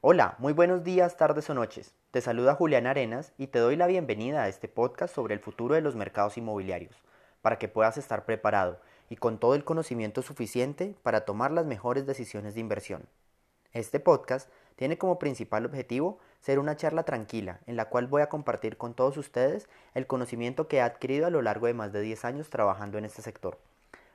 Hola, 0.00 0.36
muy 0.38 0.52
buenos 0.52 0.84
días, 0.84 1.16
tardes 1.16 1.50
o 1.50 1.54
noches. 1.54 1.92
Te 2.12 2.20
saluda 2.20 2.54
Julián 2.54 2.86
Arenas 2.86 3.32
y 3.36 3.48
te 3.48 3.58
doy 3.58 3.74
la 3.74 3.88
bienvenida 3.88 4.44
a 4.44 4.48
este 4.48 4.68
podcast 4.68 5.12
sobre 5.12 5.34
el 5.34 5.40
futuro 5.40 5.74
de 5.74 5.80
los 5.80 5.96
mercados 5.96 6.38
inmobiliarios, 6.38 6.94
para 7.42 7.58
que 7.58 7.66
puedas 7.66 7.98
estar 7.98 8.24
preparado 8.24 8.78
y 9.10 9.16
con 9.16 9.38
todo 9.38 9.56
el 9.56 9.64
conocimiento 9.64 10.22
suficiente 10.22 10.94
para 11.02 11.22
tomar 11.22 11.50
las 11.50 11.66
mejores 11.66 12.06
decisiones 12.06 12.54
de 12.54 12.60
inversión. 12.60 13.08
Este 13.72 13.98
podcast 13.98 14.48
tiene 14.76 14.98
como 14.98 15.18
principal 15.18 15.66
objetivo 15.66 16.20
ser 16.38 16.60
una 16.60 16.76
charla 16.76 17.02
tranquila 17.02 17.58
en 17.66 17.74
la 17.74 17.86
cual 17.86 18.06
voy 18.06 18.22
a 18.22 18.28
compartir 18.28 18.76
con 18.76 18.94
todos 18.94 19.16
ustedes 19.16 19.68
el 19.94 20.06
conocimiento 20.06 20.68
que 20.68 20.76
he 20.76 20.80
adquirido 20.80 21.26
a 21.26 21.30
lo 21.30 21.42
largo 21.42 21.66
de 21.66 21.74
más 21.74 21.92
de 21.92 22.02
10 22.02 22.24
años 22.24 22.50
trabajando 22.50 22.98
en 22.98 23.04
este 23.04 23.22
sector. 23.22 23.58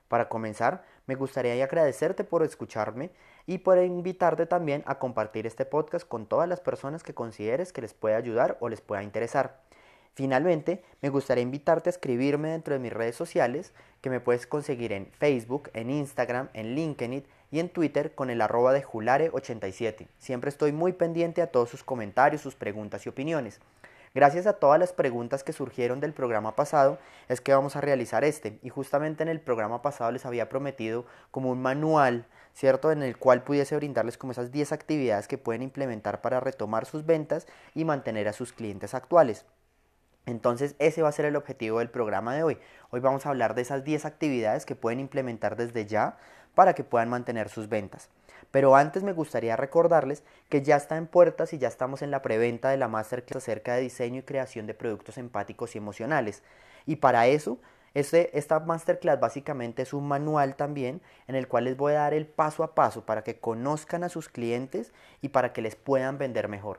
Para 0.08 0.28
comenzar, 0.28 0.84
me 1.06 1.14
gustaría 1.14 1.62
agradecerte 1.62 2.24
por 2.24 2.42
escucharme 2.42 3.10
y 3.46 3.58
por 3.58 3.78
invitarte 3.78 4.46
también 4.46 4.82
a 4.86 4.98
compartir 4.98 5.46
este 5.46 5.64
podcast 5.64 6.06
con 6.06 6.26
todas 6.26 6.48
las 6.48 6.60
personas 6.60 7.02
que 7.02 7.14
consideres 7.14 7.72
que 7.72 7.82
les 7.82 7.94
pueda 7.94 8.16
ayudar 8.16 8.56
o 8.60 8.68
les 8.68 8.80
pueda 8.80 9.02
interesar. 9.02 9.60
Finalmente, 10.14 10.82
me 11.02 11.08
gustaría 11.08 11.42
invitarte 11.42 11.88
a 11.88 11.92
escribirme 11.92 12.50
dentro 12.50 12.74
de 12.74 12.80
mis 12.80 12.92
redes 12.92 13.16
sociales, 13.16 13.72
que 14.00 14.10
me 14.10 14.20
puedes 14.20 14.46
conseguir 14.46 14.92
en 14.92 15.06
Facebook, 15.06 15.70
en 15.74 15.90
Instagram, 15.90 16.50
en 16.52 16.76
LinkedIn 16.76 17.24
y 17.50 17.58
en 17.58 17.68
Twitter 17.68 18.14
con 18.14 18.30
el 18.30 18.40
arroba 18.40 18.72
de 18.72 18.84
Julare87. 18.84 20.06
Siempre 20.18 20.50
estoy 20.50 20.70
muy 20.70 20.92
pendiente 20.92 21.42
a 21.42 21.48
todos 21.48 21.68
sus 21.68 21.82
comentarios, 21.82 22.42
sus 22.42 22.54
preguntas 22.54 23.04
y 23.06 23.08
opiniones. 23.08 23.60
Gracias 24.14 24.46
a 24.46 24.52
todas 24.52 24.78
las 24.78 24.92
preguntas 24.92 25.42
que 25.42 25.52
surgieron 25.52 25.98
del 25.98 26.12
programa 26.12 26.54
pasado 26.54 26.98
es 27.28 27.40
que 27.40 27.52
vamos 27.52 27.74
a 27.74 27.80
realizar 27.80 28.22
este 28.22 28.60
y 28.62 28.68
justamente 28.68 29.24
en 29.24 29.28
el 29.28 29.40
programa 29.40 29.82
pasado 29.82 30.12
les 30.12 30.24
había 30.24 30.48
prometido 30.48 31.04
como 31.32 31.50
un 31.50 31.60
manual, 31.60 32.24
¿cierto? 32.52 32.92
En 32.92 33.02
el 33.02 33.16
cual 33.16 33.42
pudiese 33.42 33.74
brindarles 33.74 34.16
como 34.16 34.30
esas 34.30 34.52
10 34.52 34.70
actividades 34.70 35.26
que 35.26 35.36
pueden 35.36 35.62
implementar 35.62 36.20
para 36.20 36.38
retomar 36.38 36.86
sus 36.86 37.04
ventas 37.04 37.48
y 37.74 37.84
mantener 37.84 38.28
a 38.28 38.32
sus 38.32 38.52
clientes 38.52 38.94
actuales. 38.94 39.46
Entonces 40.26 40.76
ese 40.78 41.02
va 41.02 41.08
a 41.08 41.12
ser 41.12 41.24
el 41.24 41.34
objetivo 41.34 41.80
del 41.80 41.90
programa 41.90 42.36
de 42.36 42.44
hoy. 42.44 42.58
Hoy 42.90 43.00
vamos 43.00 43.26
a 43.26 43.30
hablar 43.30 43.56
de 43.56 43.62
esas 43.62 43.82
10 43.82 44.04
actividades 44.04 44.64
que 44.64 44.76
pueden 44.76 45.00
implementar 45.00 45.56
desde 45.56 45.86
ya 45.86 46.18
para 46.54 46.74
que 46.74 46.84
puedan 46.84 47.08
mantener 47.08 47.48
sus 47.48 47.68
ventas. 47.68 48.10
Pero 48.54 48.76
antes 48.76 49.02
me 49.02 49.12
gustaría 49.12 49.56
recordarles 49.56 50.22
que 50.48 50.62
ya 50.62 50.76
está 50.76 50.96
en 50.96 51.08
puertas 51.08 51.52
y 51.52 51.58
ya 51.58 51.66
estamos 51.66 52.02
en 52.02 52.12
la 52.12 52.22
preventa 52.22 52.70
de 52.70 52.76
la 52.76 52.86
Masterclass 52.86 53.42
acerca 53.42 53.74
de 53.74 53.80
diseño 53.80 54.20
y 54.20 54.22
creación 54.22 54.68
de 54.68 54.74
productos 54.74 55.18
empáticos 55.18 55.74
y 55.74 55.78
emocionales. 55.78 56.44
Y 56.86 56.94
para 56.94 57.26
eso, 57.26 57.58
este, 57.94 58.38
esta 58.38 58.60
Masterclass 58.60 59.18
básicamente 59.18 59.82
es 59.82 59.92
un 59.92 60.06
manual 60.06 60.54
también 60.54 61.00
en 61.26 61.34
el 61.34 61.48
cual 61.48 61.64
les 61.64 61.76
voy 61.76 61.94
a 61.94 62.02
dar 62.02 62.14
el 62.14 62.28
paso 62.28 62.62
a 62.62 62.76
paso 62.76 63.04
para 63.04 63.24
que 63.24 63.40
conozcan 63.40 64.04
a 64.04 64.08
sus 64.08 64.28
clientes 64.28 64.92
y 65.20 65.30
para 65.30 65.52
que 65.52 65.60
les 65.60 65.74
puedan 65.74 66.16
vender 66.16 66.46
mejor. 66.46 66.78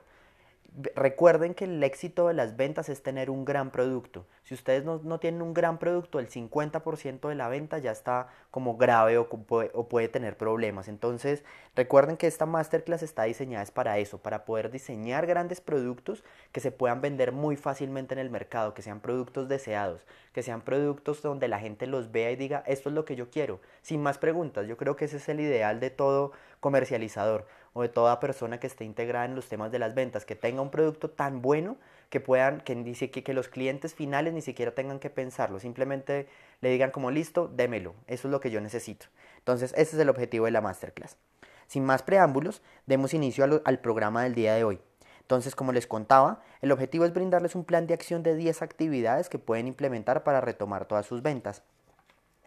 Recuerden 0.95 1.53
que 1.53 1.65
el 1.65 1.81
éxito 1.83 2.27
de 2.27 2.33
las 2.33 2.57
ventas 2.57 2.89
es 2.89 3.01
tener 3.01 3.29
un 3.29 3.45
gran 3.45 3.71
producto. 3.71 4.25
Si 4.43 4.53
ustedes 4.53 4.83
no, 4.83 5.19
tienen 5.19 5.41
un 5.41 5.53
gran 5.53 5.79
producto, 5.79 6.19
el 6.19 6.27
50% 6.27 7.29
de 7.29 7.35
la 7.35 7.47
venta 7.47 7.77
ya 7.77 7.91
está 7.91 8.27
como 8.51 8.75
grave 8.75 9.17
o 9.17 9.29
o 9.29 9.87
puede, 9.87 10.09
tener 10.09 10.37
problemas. 10.37 10.87
Entonces, 10.87 11.45
recuerden 11.75 12.17
que 12.17 12.27
esta 12.27 12.45
masterclass 12.45 13.03
está 13.03 13.23
diseñada 13.23 13.63
es 13.63 13.71
para 13.71 13.97
eso, 13.99 14.17
para 14.17 14.43
poder 14.43 14.69
diseñar 14.69 15.25
grandes 15.27 15.61
productos 15.61 16.23
que 16.51 16.59
se 16.59 16.71
puedan 16.71 16.99
vender 16.99 17.31
muy 17.31 17.55
fácilmente 17.55 18.13
en 18.13 18.19
el 18.19 18.29
mercado, 18.29 18.73
que 18.73 18.81
sean 18.81 18.99
productos 18.99 19.47
deseados, 19.47 20.05
que 20.33 20.43
sean 20.43 20.61
productos 20.61 21.21
donde 21.21 21.47
la 21.47 21.59
gente 21.59 21.87
los 21.87 22.11
vea 22.11 22.31
y 22.31 22.35
diga, 22.35 22.63
esto 22.67 22.89
es 22.89 22.95
lo 22.95 23.05
que 23.05 23.15
yo 23.15 23.29
quiero, 23.29 23.61
sin 23.81 24.03
más 24.03 24.17
preguntas. 24.17 24.67
Yo 24.67 24.75
creo 24.75 24.95
que 24.95 25.05
ese 25.05 25.17
es 25.17 25.29
el 25.29 25.39
ideal 25.39 25.79
de 25.79 25.89
todo 25.89 26.33
comercializador 26.59 27.47
o 27.77 27.81
de 27.81 27.89
toda 27.89 28.21
persona 28.21 28.57
que 28.57 28.67
esté 28.67 28.85
integrada 28.85 29.25
en 29.25 29.35
los 29.35 29.49
temas 29.49 29.69
de 29.69 29.79
las 29.79 29.93
ventas, 29.93 30.23
que 30.23 30.33
tenga 30.33 30.61
un 30.61 30.71
producto 30.71 31.09
tan 31.09 31.41
bueno 31.41 31.75
que 32.09 32.21
puedan, 32.21 32.61
que, 32.61 32.73
dice 32.73 33.11
que, 33.11 33.21
que 33.21 33.33
los 33.33 33.49
clientes 33.49 33.93
finales 33.93 34.33
ni 34.33 34.41
siquiera 34.41 34.73
tengan 34.73 34.97
que 34.97 35.09
pensarlo, 35.09 35.59
simplemente 35.59 36.25
le 36.61 36.69
digan 36.69 36.91
como 36.91 37.11
listo, 37.11 37.49
démelo, 37.49 37.93
eso 38.07 38.29
es 38.29 38.31
lo 38.31 38.39
que 38.39 38.49
yo 38.49 38.61
necesito. 38.61 39.07
Entonces, 39.39 39.73
ese 39.75 39.97
es 39.97 40.01
el 40.01 40.07
objetivo 40.07 40.45
de 40.45 40.51
la 40.51 40.61
masterclass. 40.61 41.17
Sin 41.67 41.83
más 41.83 42.01
preámbulos, 42.01 42.61
demos 42.85 43.13
inicio 43.13 43.43
al, 43.43 43.61
al 43.65 43.79
programa 43.79 44.23
del 44.23 44.35
día 44.35 44.53
de 44.53 44.63
hoy. 44.63 44.79
Entonces, 45.19 45.53
como 45.53 45.73
les 45.73 45.85
contaba, 45.85 46.41
el 46.61 46.71
objetivo 46.71 47.03
es 47.03 47.13
brindarles 47.13 47.55
un 47.55 47.65
plan 47.65 47.87
de 47.87 47.93
acción 47.93 48.23
de 48.23 48.37
10 48.37 48.61
actividades 48.61 49.27
que 49.27 49.37
pueden 49.37 49.67
implementar 49.67 50.23
para 50.23 50.39
retomar 50.39 50.85
todas 50.85 51.05
sus 51.05 51.21
ventas. 51.21 51.61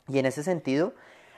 Y 0.09 0.19
en 0.19 0.25
ese 0.25 0.43
sentido, 0.43 0.95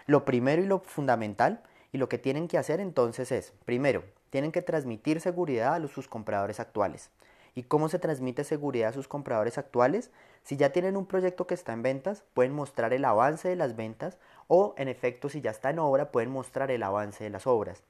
lo 0.06 0.24
primero 0.24 0.62
y 0.62 0.66
lo 0.66 0.78
fundamental 0.78 1.64
y 1.92 1.98
lo 1.98 2.08
que 2.08 2.18
tienen 2.18 2.48
que 2.48 2.58
hacer 2.58 2.80
entonces 2.80 3.32
es, 3.32 3.52
primero, 3.64 4.04
tienen 4.30 4.52
que 4.52 4.62
transmitir 4.62 5.20
seguridad 5.20 5.74
a 5.74 5.88
sus 5.88 6.08
compradores 6.08 6.60
actuales. 6.60 7.10
¿Y 7.54 7.64
cómo 7.64 7.88
se 7.88 7.98
transmite 7.98 8.44
seguridad 8.44 8.90
a 8.90 8.92
sus 8.92 9.08
compradores 9.08 9.58
actuales? 9.58 10.10
Si 10.44 10.56
ya 10.56 10.70
tienen 10.70 10.96
un 10.96 11.06
proyecto 11.06 11.48
que 11.48 11.54
está 11.54 11.72
en 11.72 11.82
ventas, 11.82 12.22
pueden 12.32 12.52
mostrar 12.52 12.92
el 12.92 13.04
avance 13.04 13.48
de 13.48 13.56
las 13.56 13.74
ventas 13.74 14.18
o, 14.46 14.74
en 14.78 14.88
efecto, 14.88 15.28
si 15.28 15.40
ya 15.40 15.50
está 15.50 15.70
en 15.70 15.80
obra, 15.80 16.12
pueden 16.12 16.30
mostrar 16.30 16.70
el 16.70 16.82
avance 16.84 17.24
de 17.24 17.30
las 17.30 17.48
obras. 17.48 17.82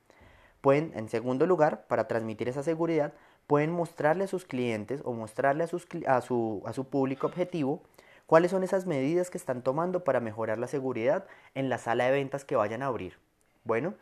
Pueden, 0.62 0.92
en 0.94 1.08
segundo 1.08 1.46
lugar, 1.46 1.86
para 1.88 2.08
transmitir 2.08 2.48
esa 2.48 2.62
seguridad, 2.62 3.12
pueden 3.46 3.70
mostrarle 3.70 4.24
a 4.24 4.28
sus 4.28 4.46
clientes 4.46 5.02
o 5.04 5.12
mostrarle 5.12 5.64
a 5.64 6.20
su 6.20 6.86
público 6.90 7.26
objetivo 7.26 7.82
cuáles 8.26 8.50
son 8.52 8.62
esas 8.62 8.86
medidas 8.86 9.28
que 9.28 9.38
están 9.38 9.62
tomando 9.62 10.04
para 10.04 10.20
mejorar 10.20 10.58
la 10.58 10.68
seguridad 10.68 11.26
en 11.54 11.68
la 11.68 11.78
sala 11.78 12.04
de 12.06 12.12
ventas 12.12 12.44
que 12.44 12.56
vayan 12.56 12.82
a 12.82 12.86
abrir. 12.86 13.18
Bueno, 13.64 13.94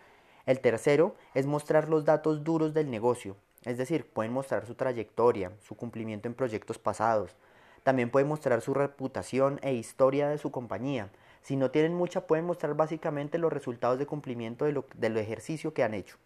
el 0.46 0.60
tercero 0.60 1.16
es 1.34 1.46
mostrar 1.46 1.88
los 1.88 2.04
datos 2.04 2.44
duros 2.44 2.74
del 2.74 2.90
negocio, 2.90 3.36
es 3.64 3.76
decir, 3.76 4.08
pueden 4.08 4.32
mostrar 4.32 4.66
su 4.66 4.74
trayectoria, 4.74 5.52
su 5.60 5.76
cumplimiento 5.76 6.28
en 6.28 6.34
proyectos 6.34 6.78
pasados. 6.78 7.36
También 7.82 8.10
pueden 8.10 8.28
mostrar 8.28 8.60
su 8.60 8.74
reputación 8.74 9.58
e 9.62 9.74
historia 9.74 10.28
de 10.28 10.38
su 10.38 10.50
compañía. 10.50 11.10
Si 11.42 11.56
no 11.56 11.70
tienen 11.70 11.94
mucha, 11.94 12.26
pueden 12.26 12.44
mostrar 12.44 12.74
básicamente 12.74 13.38
los 13.38 13.52
resultados 13.52 13.98
de 13.98 14.06
cumplimiento 14.06 14.64
de 14.64 14.72
lo, 14.72 14.86
del 14.94 15.16
ejercicio 15.16 15.74
que 15.74 15.82
han 15.82 15.94
hecho. 15.94 16.16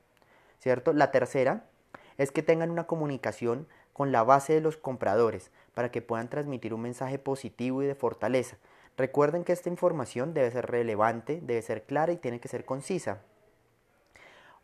¿Cierto? 0.58 0.92
La 0.92 1.10
tercera 1.10 1.64
es 2.18 2.30
que 2.30 2.42
tengan 2.42 2.70
una 2.70 2.86
comunicación 2.86 3.66
con 3.92 4.12
la 4.12 4.22
base 4.22 4.54
de 4.54 4.60
los 4.60 4.76
compradores 4.76 5.50
para 5.74 5.90
que 5.90 6.02
puedan 6.02 6.28
transmitir 6.28 6.74
un 6.74 6.82
mensaje 6.82 7.18
positivo 7.18 7.82
y 7.82 7.86
de 7.86 7.94
fortaleza. 7.94 8.56
Recuerden 8.96 9.44
que 9.44 9.52
esta 9.52 9.68
información 9.68 10.34
debe 10.34 10.50
ser 10.50 10.66
relevante, 10.66 11.40
debe 11.42 11.62
ser 11.62 11.84
clara 11.84 12.12
y 12.12 12.18
tiene 12.18 12.40
que 12.40 12.48
ser 12.48 12.64
concisa. 12.64 13.20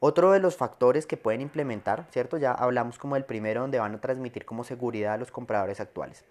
Otro 0.01 0.31
de 0.31 0.39
los 0.39 0.57
factores 0.57 1.07
que 1.07 1.17
pueden 1.17 1.41
implementar, 1.41 2.07
¿cierto? 2.13 2.37
Ya 2.37 2.53
hablamos 2.53 2.99
como 2.99 3.17
el 3.17 3.25
primero 3.25 3.63
donde 3.63 3.81
van 3.81 3.95
a 3.95 4.01
transmitir 4.01 4.45
como 4.45 4.63
seguridad 4.63 5.15
a 5.15 5.19
los 5.19 5.33
compradores 5.33 5.81
actuales. 5.81 6.25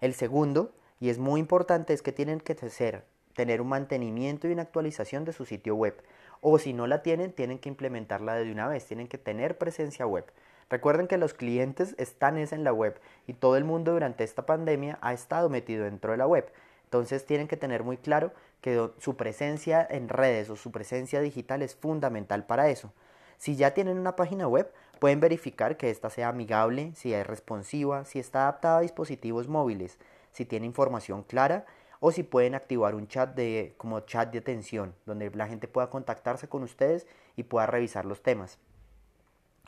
El 0.00 0.14
segundo, 0.14 0.72
y 1.00 1.10
es 1.10 1.18
muy 1.18 1.38
importante, 1.40 1.92
es 1.92 2.00
que 2.00 2.12
tienen 2.12 2.40
que 2.40 2.54
ser, 2.70 3.04
tener 3.34 3.60
un 3.60 3.68
mantenimiento 3.68 4.48
y 4.48 4.52
una 4.52 4.62
actualización 4.62 5.26
de 5.26 5.34
su 5.34 5.44
sitio 5.44 5.74
web. 5.74 6.02
O 6.40 6.58
si 6.58 6.72
no 6.72 6.86
la 6.86 7.02
tienen, 7.02 7.32
tienen 7.32 7.58
que 7.58 7.68
implementarla 7.68 8.36
de 8.36 8.50
una 8.50 8.68
vez, 8.68 8.86
tienen 8.86 9.08
que 9.08 9.18
tener 9.18 9.58
presencia 9.58 10.06
web. 10.06 10.24
Recuerden 10.70 11.06
que 11.06 11.18
los 11.18 11.34
clientes 11.34 11.94
están 11.98 12.38
en 12.38 12.64
la 12.64 12.72
web 12.72 12.98
y 13.26 13.34
todo 13.34 13.56
el 13.56 13.64
mundo 13.64 13.92
durante 13.92 14.24
esta 14.24 14.46
pandemia 14.46 14.98
ha 15.02 15.12
estado 15.12 15.50
metido 15.50 15.84
dentro 15.84 16.12
de 16.12 16.16
la 16.16 16.26
web. 16.26 16.50
Entonces 16.90 17.24
tienen 17.24 17.46
que 17.46 17.56
tener 17.56 17.84
muy 17.84 17.98
claro 17.98 18.32
que 18.60 18.90
su 18.98 19.16
presencia 19.16 19.86
en 19.88 20.08
redes 20.08 20.50
o 20.50 20.56
su 20.56 20.72
presencia 20.72 21.20
digital 21.20 21.62
es 21.62 21.76
fundamental 21.76 22.46
para 22.46 22.68
eso. 22.68 22.92
Si 23.38 23.54
ya 23.54 23.74
tienen 23.74 23.96
una 23.96 24.16
página 24.16 24.48
web, 24.48 24.72
pueden 24.98 25.20
verificar 25.20 25.76
que 25.76 25.88
ésta 25.88 26.10
sea 26.10 26.30
amigable, 26.30 26.90
si 26.96 27.14
es 27.14 27.24
responsiva, 27.24 28.04
si 28.04 28.18
está 28.18 28.42
adaptada 28.42 28.78
a 28.78 28.80
dispositivos 28.80 29.46
móviles, 29.46 29.98
si 30.32 30.44
tiene 30.44 30.66
información 30.66 31.22
clara 31.22 31.64
o 32.00 32.10
si 32.10 32.24
pueden 32.24 32.56
activar 32.56 32.96
un 32.96 33.06
chat 33.06 33.36
de, 33.36 33.72
como 33.76 34.00
chat 34.00 34.32
de 34.32 34.40
atención, 34.40 34.92
donde 35.06 35.30
la 35.30 35.46
gente 35.46 35.68
pueda 35.68 35.90
contactarse 35.90 36.48
con 36.48 36.64
ustedes 36.64 37.06
y 37.36 37.44
pueda 37.44 37.66
revisar 37.66 38.04
los 38.04 38.20
temas. 38.20 38.58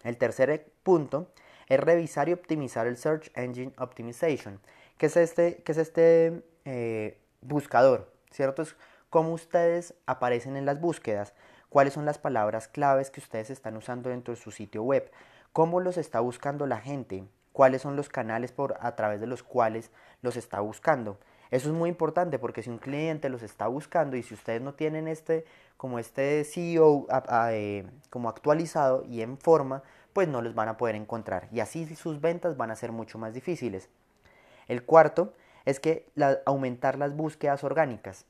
El 0.03 0.17
tercer 0.17 0.73
punto 0.83 1.29
es 1.69 1.79
revisar 1.79 2.29
y 2.29 2.33
optimizar 2.33 2.89
el 2.89 2.97
Search 2.97 3.31
Engine 3.37 3.73
Optimization. 3.79 4.59
¿Qué 4.99 5.07
es 5.07 5.17
este, 5.17 5.63
qué 5.65 5.71
es 5.71 5.79
este 5.79 6.43
eh, 6.65 7.19
buscador, 7.41 8.13
¿cierto? 8.31 8.63
Es 8.63 8.77
cómo 9.11 9.33
ustedes 9.33 9.95
aparecen 10.07 10.57
en 10.57 10.67
las 10.67 10.81
búsquedas, 10.81 11.35
cuáles 11.69 11.95
son 11.95 12.05
las 12.05 12.19
palabras 12.19 12.69
claves 12.69 13.11
que 13.11 13.21
ustedes 13.21 13.51
están 13.51 13.77
usando 13.77 14.11
dentro 14.11 14.35
de 14.35 14.41
su 14.41 14.51
sitio 14.51 14.83
web, 14.83 15.11
cómo 15.53 15.81
los 15.81 15.97
está 15.97 16.21
buscando 16.21 16.67
la 16.67 16.79
gente, 16.79 17.25
cuáles 17.53 17.83
son 17.83 17.97
los 17.97 18.09
canales 18.09 18.53
por, 18.53 18.77
a 18.81 18.97
través 18.97 19.21
de 19.21 19.27
los 19.27 19.43
cuales 19.43 19.91
los 20.23 20.37
está 20.37 20.61
buscando. 20.61 21.19
Eso 21.51 21.69
es 21.69 21.75
muy 21.75 21.91
importante 21.91 22.39
porque 22.39 22.63
si 22.63 22.71
un 22.71 22.79
cliente 22.79 23.29
los 23.29 23.43
está 23.43 23.67
buscando 23.67 24.17
y 24.17 24.23
si 24.23 24.33
ustedes 24.33 24.63
no 24.63 24.73
tienen 24.73 25.07
este 25.07 25.45
como 25.77 25.99
este 25.99 26.45
CEO 26.45 27.07
eh, 27.51 27.85
como 28.09 28.31
actualizado 28.31 29.05
y 29.05 29.21
en 29.21 29.37
forma, 29.37 29.83
pues 30.15 30.29
no 30.29 30.41
los 30.41 30.55
van 30.55 30.69
a 30.69 30.79
poder 30.79 30.95
encontrar 30.95 31.49
y 31.53 31.61
así 31.61 31.95
sus 31.95 32.23
ventas 32.23 32.57
van 32.57 32.71
a 32.71 32.77
ser 32.77 32.93
mucho 32.93 33.19
más 33.19 33.35
difíciles. 33.35 33.91
El 34.67 34.85
cuarto 34.85 35.35
es 35.65 35.81
que 35.81 36.07
aumentar 36.45 36.99
las 36.99 37.15
búsquedas 37.15 37.65
orgánicas. 37.65 38.27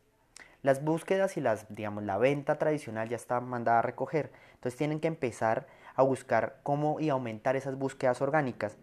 Las 0.62 0.84
búsquedas 0.84 1.37
y 1.37 1.40
las, 1.40 1.67
digamos, 1.75 2.05
la 2.05 2.19
venta 2.19 2.56
tradicional 2.56 3.08
ya 3.08 3.17
está 3.17 3.40
mandada 3.40 3.81
a 3.81 3.82
recoger. 3.82 4.31
Entonces 4.55 4.79
tienen 4.79 5.00
que 5.00 5.08
empezar 5.08 5.67
a 5.94 6.02
buscar 6.02 6.61
cómo 6.62 7.00
y 7.00 7.08
aumentar 7.08 7.56
esas 7.56 7.76
búsquedas 7.76 8.23
orgánicas. 8.23 8.76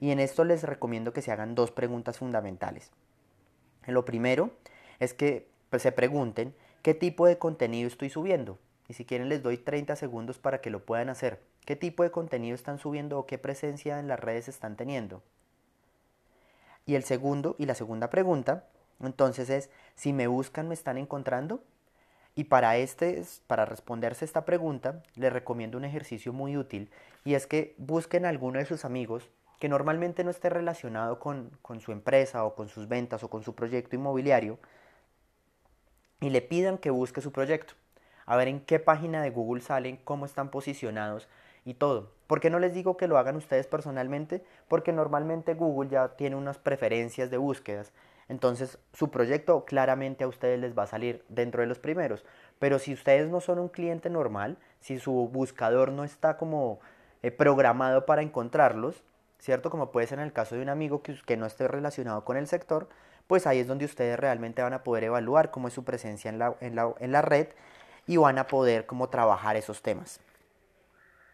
Y 0.00 0.10
en 0.10 0.20
esto 0.20 0.44
les 0.44 0.62
recomiendo 0.62 1.12
que 1.12 1.22
se 1.22 1.32
hagan 1.32 1.54
dos 1.54 1.70
preguntas 1.70 2.18
fundamentales. 2.18 2.90
Lo 3.86 4.04
primero 4.04 4.50
es 4.98 5.14
que 5.14 5.48
pues, 5.70 5.82
se 5.82 5.92
pregunten 5.92 6.54
qué 6.82 6.94
tipo 6.94 7.26
de 7.26 7.38
contenido 7.38 7.86
estoy 7.86 8.10
subiendo. 8.10 8.58
Y 8.88 8.94
si 8.94 9.04
quieren 9.04 9.28
les 9.28 9.42
doy 9.42 9.58
30 9.58 9.96
segundos 9.96 10.38
para 10.38 10.60
que 10.60 10.70
lo 10.70 10.84
puedan 10.84 11.08
hacer. 11.08 11.42
¿Qué 11.64 11.76
tipo 11.76 12.02
de 12.02 12.10
contenido 12.10 12.54
están 12.54 12.78
subiendo 12.78 13.18
o 13.18 13.26
qué 13.26 13.38
presencia 13.38 13.98
en 13.98 14.08
las 14.08 14.20
redes 14.20 14.48
están 14.48 14.76
teniendo? 14.76 15.22
Y 16.86 16.94
el 16.94 17.04
segundo 17.04 17.56
y 17.58 17.66
la 17.66 17.74
segunda 17.74 18.10
pregunta, 18.10 18.64
entonces 19.00 19.50
es, 19.50 19.70
si 19.96 20.12
me 20.12 20.28
buscan, 20.28 20.68
¿me 20.68 20.74
están 20.74 20.96
encontrando? 20.98 21.62
Y 22.36 22.44
para, 22.44 22.76
este, 22.76 23.22
para 23.46 23.64
responderse 23.64 24.24
esta 24.24 24.44
pregunta, 24.44 25.02
les 25.14 25.32
recomiendo 25.32 25.78
un 25.78 25.84
ejercicio 25.84 26.32
muy 26.32 26.56
útil 26.56 26.90
y 27.24 27.34
es 27.34 27.46
que 27.46 27.74
busquen 27.78 28.24
a 28.24 28.28
alguno 28.28 28.58
de 28.58 28.66
sus 28.66 28.84
amigos 28.84 29.28
que 29.58 29.68
normalmente 29.68 30.22
no 30.22 30.30
esté 30.30 30.50
relacionado 30.50 31.18
con, 31.18 31.50
con 31.62 31.80
su 31.80 31.92
empresa 31.92 32.44
o 32.44 32.54
con 32.54 32.68
sus 32.68 32.88
ventas 32.88 33.24
o 33.24 33.30
con 33.30 33.42
su 33.42 33.54
proyecto 33.54 33.96
inmobiliario 33.96 34.58
y 36.20 36.30
le 36.30 36.42
pidan 36.42 36.78
que 36.78 36.90
busque 36.90 37.20
su 37.20 37.32
proyecto, 37.32 37.74
a 38.26 38.36
ver 38.36 38.48
en 38.48 38.60
qué 38.60 38.78
página 38.78 39.22
de 39.22 39.30
Google 39.30 39.62
salen, 39.62 39.96
cómo 40.04 40.26
están 40.26 40.50
posicionados 40.50 41.28
y 41.64 41.74
todo. 41.74 42.15
¿Por 42.26 42.40
qué 42.40 42.50
no 42.50 42.58
les 42.58 42.74
digo 42.74 42.96
que 42.96 43.06
lo 43.06 43.18
hagan 43.18 43.36
ustedes 43.36 43.66
personalmente? 43.66 44.42
Porque 44.68 44.92
normalmente 44.92 45.54
Google 45.54 45.90
ya 45.90 46.16
tiene 46.16 46.36
unas 46.36 46.58
preferencias 46.58 47.30
de 47.30 47.36
búsquedas. 47.36 47.92
Entonces 48.28 48.78
su 48.92 49.10
proyecto 49.10 49.64
claramente 49.64 50.24
a 50.24 50.28
ustedes 50.28 50.58
les 50.58 50.76
va 50.76 50.84
a 50.84 50.88
salir 50.88 51.24
dentro 51.28 51.60
de 51.60 51.68
los 51.68 51.78
primeros. 51.78 52.24
Pero 52.58 52.78
si 52.78 52.92
ustedes 52.92 53.28
no 53.28 53.40
son 53.40 53.58
un 53.58 53.68
cliente 53.68 54.10
normal, 54.10 54.58
si 54.80 54.98
su 54.98 55.12
buscador 55.28 55.92
no 55.92 56.02
está 56.02 56.36
como 56.36 56.80
eh, 57.22 57.30
programado 57.30 58.06
para 58.06 58.22
encontrarlos, 58.22 59.02
¿cierto? 59.38 59.70
Como 59.70 59.92
puede 59.92 60.08
ser 60.08 60.18
en 60.18 60.24
el 60.24 60.32
caso 60.32 60.56
de 60.56 60.62
un 60.62 60.68
amigo 60.68 61.02
que, 61.02 61.14
que 61.24 61.36
no 61.36 61.46
esté 61.46 61.68
relacionado 61.68 62.24
con 62.24 62.36
el 62.36 62.48
sector, 62.48 62.88
pues 63.26 63.46
ahí 63.46 63.60
es 63.60 63.66
donde 63.66 63.84
ustedes 63.84 64.18
realmente 64.18 64.62
van 64.62 64.72
a 64.72 64.82
poder 64.82 65.04
evaluar 65.04 65.50
cómo 65.50 65.68
es 65.68 65.74
su 65.74 65.84
presencia 65.84 66.28
en 66.28 66.38
la, 66.38 66.56
en 66.60 66.74
la, 66.74 66.94
en 66.98 67.12
la 67.12 67.22
red 67.22 67.48
y 68.06 68.16
van 68.16 68.38
a 68.38 68.46
poder 68.46 68.86
cómo 68.86 69.08
trabajar 69.08 69.56
esos 69.56 69.82
temas. 69.82 70.20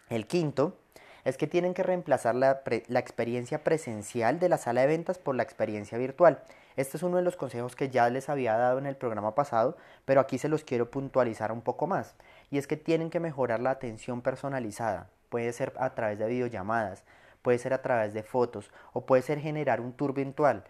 El 0.09 0.27
quinto 0.27 0.77
es 1.25 1.37
que 1.37 1.47
tienen 1.47 1.75
que 1.75 1.83
reemplazar 1.83 2.35
la, 2.35 2.63
experiencia 2.99 3.63
presencial 3.63 4.39
de 4.39 4.49
la 4.49 4.59
sala 4.59 4.83
de 4.83 4.89
ventas 4.89 5.19
por 5.19 5.35
la 5.35 5.43
experiencia 5.43 5.99
virtual. 5.99 6.43
Este 6.77 6.97
es 6.97 7.03
uno 7.03 7.19
de 7.19 7.23
los 7.23 7.37
consejos 7.37 7.77
que 7.77 7.91
ya 7.91 8.09
les 8.11 8.29
había 8.29 8.57
dado 8.57 8.79
en 8.79 8.87
el 8.87 8.97
programa 8.97 9.35
pasado, 9.35 9.77
pero 10.05 10.21
aquí 10.21 10.39
se 10.39 10.49
los 10.49 10.65
quiero 10.65 10.91
puntualizar 10.91 11.53
un 11.53 11.61
poco 11.61 11.87
más. 11.87 12.15
Y 12.51 12.59
es 12.59 12.67
que 12.67 12.77
tienen 12.77 13.11
que 13.11 13.21
mejorar 13.21 13.61
la 13.61 13.71
atención 13.71 14.23
personalizada. 14.23 15.09
Puede 15.29 15.53
ser 15.53 15.73
a 15.79 15.95
través 15.95 16.19
de 16.19 16.27
videollamadas, 16.27 17.05
puede 17.43 17.59
ser 17.59 17.75
a 17.75 17.83
través 17.83 18.15
de 18.15 18.23
fotos 18.23 18.71
o 18.93 19.07
puede 19.07 19.23
ser 19.23 19.39
generar 19.39 19.81
un 19.81 19.93
tour 19.93 20.15
virtual. 20.15 20.65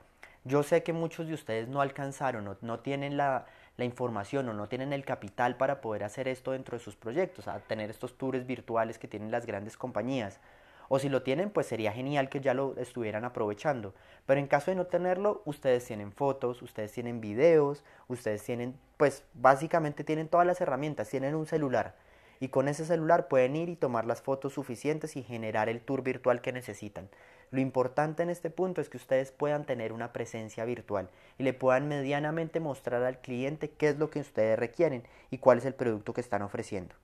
Yo 0.45 0.65
sé 0.65 0.83
que 0.83 0.93
muchos 0.93 1.29
de 1.29 1.35
ustedes 1.35 1.69
no 1.69 1.81
alcanzaron, 1.81 2.45
no, 2.45 2.57
no 2.63 2.81
tienen 2.81 3.17
la, 3.17 3.47
la 3.77 3.85
información 3.85 4.49
o 4.49 4.53
no 4.53 4.69
tienen 4.69 4.93
el 4.93 5.05
capital 5.05 5.57
para 5.57 5.81
poder 5.81 6.05
hacer 6.05 6.29
esto 6.29 6.53
dentro 6.53 6.77
de 6.77 6.85
sus 6.85 6.97
proyectos, 6.97 7.49
a 7.49 7.59
tener 7.61 7.91
estos 7.91 8.17
tours 8.19 8.47
virtuales 8.47 8.99
que 8.99 9.09
tienen 9.09 9.31
las 9.31 9.47
grandes 9.47 9.77
compañías. 9.77 10.41
O 10.89 10.99
si 10.99 11.09
lo 11.09 11.23
tienen, 11.23 11.49
pues 11.49 11.67
sería 11.67 11.93
genial 11.93 12.29
que 12.29 12.41
ya 12.41 12.53
lo 12.53 12.77
estuvieran 12.77 13.25
aprovechando. 13.25 13.95
Pero 14.27 14.41
en 14.41 14.47
caso 14.47 14.71
de 14.71 14.75
no 14.75 14.87
tenerlo, 14.87 15.41
ustedes 15.47 15.87
tienen 15.87 16.13
fotos, 16.13 16.61
ustedes 16.61 16.93
tienen 16.93 17.21
videos, 17.21 17.83
ustedes 18.09 18.43
tienen, 18.43 18.77
pues 18.99 19.25
básicamente 19.33 20.05
tienen 20.05 20.29
todas 20.29 20.47
las 20.47 20.61
herramientas, 20.61 21.09
tienen 21.09 21.35
un 21.35 21.47
celular. 21.47 21.95
Y 22.41 22.49
con 22.49 22.69
ese 22.69 22.85
celular 22.85 23.29
pueden 23.29 23.57
ir 23.57 23.69
y 23.71 23.77
tomar 23.77 24.05
las 24.05 24.21
fotos 24.21 24.53
suficientes 24.53 25.17
y 25.17 25.23
generar 25.23 25.69
el 25.69 25.81
tour 25.81 26.03
virtual 26.03 26.43
que 26.43 26.53
necesitan. 26.53 27.09
Lo 27.53 27.61
importante 27.61 28.23
en 28.23 28.31
este 28.31 28.49
punto 28.49 28.81
es 28.81 28.89
que 28.89 28.97
ustedes 28.97 29.31
puedan 29.31 29.67
tener 29.67 29.93
una 29.93 30.13
presencia 30.15 30.65
virtual 30.65 31.11
y 31.39 31.43
le 31.43 31.53
puedan 31.53 31.87
medianamente 31.87 32.61
mostrar 32.61 33.03
al 33.03 33.21
cliente 33.21 33.71
qué 33.71 33.91
es 33.91 33.99
lo 33.99 34.09
que 34.09 34.21
ustedes 34.21 34.59
requieren 34.59 35.05
y 35.31 35.37
cuál 35.37 35.59
es 35.59 35.67
el 35.67 35.75
producto 35.75 36.15
que 36.15 36.23
están 36.23 36.41
ofreciendo. 36.41 36.95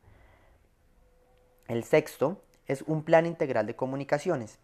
El 1.69 1.85
sexto 1.85 2.41
es 2.67 2.81
un 2.87 3.03
plan 3.03 3.27
integral 3.27 3.67
de 3.67 3.77
comunicaciones. 3.77 4.59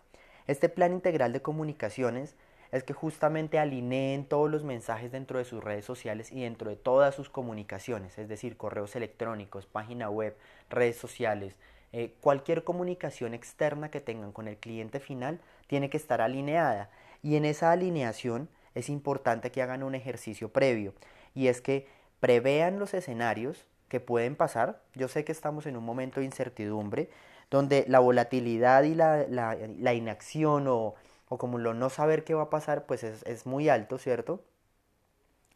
Este 0.47 0.71
plan 0.71 0.95
integral 0.95 1.35
de 1.35 1.43
comunicaciones 1.43 2.35
es 2.73 2.83
que 2.83 2.95
justamente 2.95 3.59
alineen 3.59 4.25
todos 4.25 4.51
los 4.51 4.65
mensajes 4.65 5.13
dentro 5.13 5.39
de 5.39 5.45
sus 5.45 5.63
redes 5.63 5.85
sociales 5.85 6.33
y 6.33 6.45
dentro 6.45 6.71
de 6.71 6.77
todas 6.77 7.15
sus 7.15 7.29
comunicaciones, 7.29 8.19
es 8.19 8.27
decir, 8.27 8.57
correos 8.57 8.97
electrónicos, 8.97 9.67
página 9.67 10.09
web, 10.09 10.35
redes 10.71 10.97
sociales, 10.97 11.57
eh, 11.97 12.13
cualquier 12.21 12.65
comunicación 12.65 13.35
externa 13.35 13.89
que 13.89 14.01
tengan 14.01 14.33
con 14.33 14.49
el 14.49 14.57
cliente 14.57 14.99
final 14.99 15.41
tiene 15.69 15.91
que 15.91 15.97
estar 15.97 16.21
alineada 16.21 16.91
y 17.23 17.37
en 17.37 17.45
esa 17.45 17.71
alineación 17.71 18.49
es 18.75 18.89
importante 18.89 19.53
que 19.53 19.63
hagan 19.63 19.85
un 19.85 19.95
ejercicio 19.95 20.49
previo 20.49 20.93
y 21.37 21.47
es 21.47 21.61
que 21.61 21.87
prevean 22.19 22.81
los 22.81 22.95
escenarios 22.95 23.65
que 23.87 24.01
pueden 24.01 24.35
pasar. 24.35 24.83
Yo 24.95 25.07
sé 25.07 25.25
que 25.25 25.31
estamos 25.31 25.67
en 25.67 25.77
un 25.77 25.85
momento 25.85 26.19
de 26.19 26.27
incertidumbre 26.27 27.11
donde 27.49 27.85
la 27.87 28.01
volatilidad 28.01 28.83
y 28.83 28.97
la, 28.97 29.95
inacción 29.95 30.67
o, 30.67 30.97
como 31.29 31.59
lo 31.59 31.75
no 31.75 31.91
saber 31.91 32.25
qué 32.25 32.35
va 32.35 32.43
a 32.43 32.51
pasar 32.51 32.87
pues 32.87 33.05
es, 33.05 33.23
es 33.23 33.47
muy 33.47 33.69
alto, 33.69 33.99
¿cierto? 33.99 34.43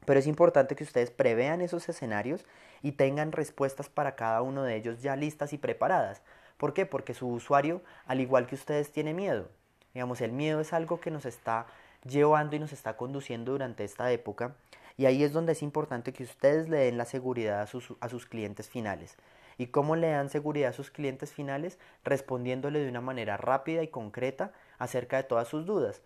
Pero 0.08 0.20
es 0.20 0.26
importante 0.26 0.74
que 0.74 0.84
ustedes 0.84 1.10
prevean 1.10 1.60
esos 1.60 1.86
escenarios 1.86 2.46
y 2.80 2.92
tengan 2.92 3.30
respuestas 3.30 3.90
para 3.90 4.16
cada 4.16 4.40
uno 4.40 4.62
de 4.62 4.74
ellos 4.74 5.02
ya 5.02 5.16
listas 5.16 5.52
y 5.52 5.58
preparadas. 5.58 6.22
¿Por 6.56 6.72
qué? 6.72 6.86
Porque 6.86 7.12
su 7.12 7.28
usuario, 7.28 7.82
al 8.06 8.22
igual 8.22 8.46
que 8.46 8.54
ustedes, 8.54 8.90
tiene 8.90 9.12
miedo. 9.12 9.50
Digamos, 9.92 10.22
el 10.22 10.32
miedo 10.32 10.60
es 10.60 10.72
algo 10.72 10.98
que 10.98 11.10
nos 11.10 11.26
está 11.26 11.66
llevando 12.08 12.56
y 12.56 12.58
nos 12.58 12.72
está 12.72 12.96
conduciendo 12.96 13.52
durante 13.52 13.84
esta 13.84 14.10
época. 14.10 14.54
Y 14.96 15.04
ahí 15.04 15.22
es 15.22 15.34
donde 15.34 15.52
es 15.52 15.62
importante 15.62 16.14
que 16.14 16.22
ustedes 16.22 16.70
le 16.70 16.78
den 16.78 16.96
la 16.96 17.04
seguridad 17.04 17.60
a 17.60 17.66
sus, 17.66 17.92
a 18.00 18.08
sus 18.08 18.24
clientes 18.24 18.66
finales. 18.66 19.14
¿Y 19.58 19.66
cómo 19.66 19.94
le 19.94 20.08
dan 20.08 20.30
seguridad 20.30 20.70
a 20.70 20.72
sus 20.72 20.90
clientes 20.90 21.34
finales? 21.34 21.78
Respondiéndole 22.02 22.78
de 22.78 22.88
una 22.88 23.02
manera 23.02 23.36
rápida 23.36 23.82
y 23.82 23.88
concreta 23.88 24.52
acerca 24.78 25.18
de 25.18 25.24
todas 25.24 25.48
sus 25.48 25.66
dudas. 25.66 26.00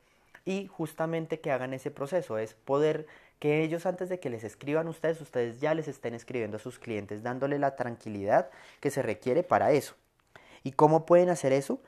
Y 0.44 0.66
justamente 0.66 1.38
que 1.38 1.52
hagan 1.52 1.72
ese 1.72 1.92
proceso, 1.92 2.36
es 2.36 2.54
poder 2.54 3.06
que 3.42 3.64
ellos 3.64 3.86
antes 3.86 4.08
de 4.08 4.20
que 4.20 4.30
les 4.30 4.44
escriban 4.44 4.86
ustedes, 4.86 5.20
ustedes 5.20 5.60
ya 5.60 5.74
les 5.74 5.88
estén 5.88 6.14
escribiendo 6.14 6.58
a 6.58 6.60
sus 6.60 6.78
clientes, 6.78 7.24
dándole 7.24 7.58
la 7.58 7.74
tranquilidad 7.74 8.48
que 8.78 8.92
se 8.92 9.02
requiere 9.02 9.42
para 9.42 9.72
eso. 9.72 9.96
¿Y 10.62 10.70
cómo 10.70 11.06
pueden 11.06 11.28
hacer 11.28 11.52
eso? 11.52 11.80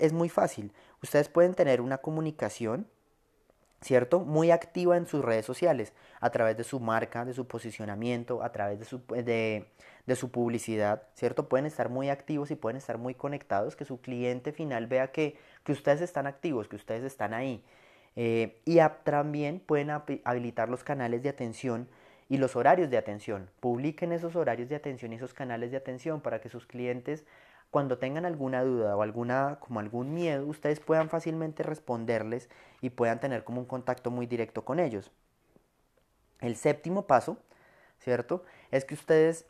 es 0.00 0.12
muy 0.12 0.28
fácil. 0.28 0.72
Ustedes 1.00 1.28
pueden 1.28 1.54
tener 1.54 1.80
una 1.80 1.98
comunicación, 1.98 2.88
¿cierto? 3.80 4.18
Muy 4.18 4.50
activa 4.50 4.96
en 4.96 5.06
sus 5.06 5.24
redes 5.24 5.46
sociales, 5.46 5.92
a 6.18 6.30
través 6.30 6.56
de 6.56 6.64
su 6.64 6.80
marca, 6.80 7.24
de 7.24 7.32
su 7.32 7.46
posicionamiento, 7.46 8.42
a 8.42 8.50
través 8.50 8.80
de 8.80 8.84
su, 8.84 9.00
de, 9.06 9.68
su 10.16 10.32
publicidad, 10.32 11.04
¿cierto? 11.14 11.48
Pueden 11.48 11.66
estar 11.66 11.90
muy 11.90 12.10
activos 12.10 12.50
y 12.50 12.56
pueden 12.56 12.76
estar 12.76 12.98
muy 12.98 13.14
conectados, 13.14 13.76
que 13.76 13.84
su 13.84 14.00
cliente 14.00 14.50
final 14.50 14.88
vea 14.88 15.12
que, 15.12 15.38
que 15.62 15.70
ustedes 15.70 16.00
están 16.00 16.26
activos, 16.26 16.66
que 16.66 16.74
ustedes 16.74 17.04
están 17.04 17.34
ahí. 17.34 17.62
Eh, 18.20 18.60
y 18.64 18.80
también 19.04 19.60
pueden 19.60 19.90
habilitar 19.90 20.68
los 20.68 20.82
canales 20.82 21.22
de 21.22 21.28
atención 21.28 21.88
y 22.28 22.38
los 22.38 22.56
horarios 22.56 22.90
de 22.90 22.98
atención. 22.98 23.48
Publiquen 23.60 24.10
esos 24.10 24.34
horarios 24.34 24.68
de 24.68 24.74
atención 24.74 25.12
y 25.12 25.16
esos 25.16 25.34
canales 25.34 25.70
de 25.70 25.76
atención 25.76 26.20
para 26.20 26.40
que 26.40 26.48
sus 26.48 26.66
clientes 26.66 27.24
cuando 27.70 27.98
tengan 27.98 28.26
alguna 28.26 28.64
duda 28.64 28.96
o 28.96 29.02
alguna 29.02 29.58
como 29.60 29.78
algún 29.78 30.14
miedo, 30.14 30.46
ustedes 30.46 30.80
puedan 30.80 31.10
fácilmente 31.10 31.62
responderles 31.62 32.48
y 32.80 32.90
puedan 32.90 33.20
tener 33.20 33.44
como 33.44 33.60
un 33.60 33.66
contacto 33.66 34.10
muy 34.10 34.26
directo 34.26 34.64
con 34.64 34.80
ellos. 34.80 35.12
El 36.40 36.56
séptimo 36.56 37.06
paso, 37.06 37.38
¿cierto? 38.00 38.42
Es 38.72 38.84
que 38.84 38.94
ustedes 38.94 39.46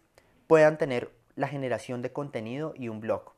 puedan 0.46 0.76
tener 0.76 1.10
la 1.36 1.48
generación 1.48 2.02
de 2.02 2.12
contenido 2.12 2.74
y 2.76 2.88
un 2.88 3.00
blog. 3.00 3.32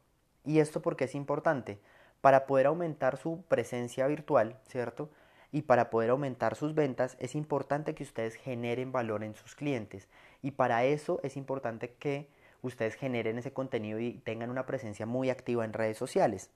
¿Y 0.44 0.58
esto 0.58 0.82
porque 0.82 1.04
es 1.04 1.14
importante? 1.14 1.78
Para 2.20 2.46
poder 2.46 2.66
aumentar 2.66 3.16
su 3.16 3.44
presencia 3.48 4.08
virtual, 4.08 4.58
¿cierto? 4.66 5.10
Y 5.52 5.62
para 5.62 5.90
poder 5.90 6.10
aumentar 6.10 6.54
sus 6.54 6.74
ventas 6.74 7.16
es 7.18 7.34
importante 7.34 7.94
que 7.94 8.04
ustedes 8.04 8.34
generen 8.34 8.92
valor 8.92 9.24
en 9.24 9.34
sus 9.34 9.54
clientes. 9.54 10.08
Y 10.42 10.52
para 10.52 10.84
eso 10.84 11.20
es 11.22 11.36
importante 11.36 11.92
que 11.94 12.28
ustedes 12.62 12.94
generen 12.94 13.38
ese 13.38 13.52
contenido 13.52 13.98
y 13.98 14.14
tengan 14.24 14.50
una 14.50 14.66
presencia 14.66 15.06
muy 15.06 15.30
activa 15.30 15.64
en 15.64 15.72
redes 15.72 15.98
sociales. 15.98 16.50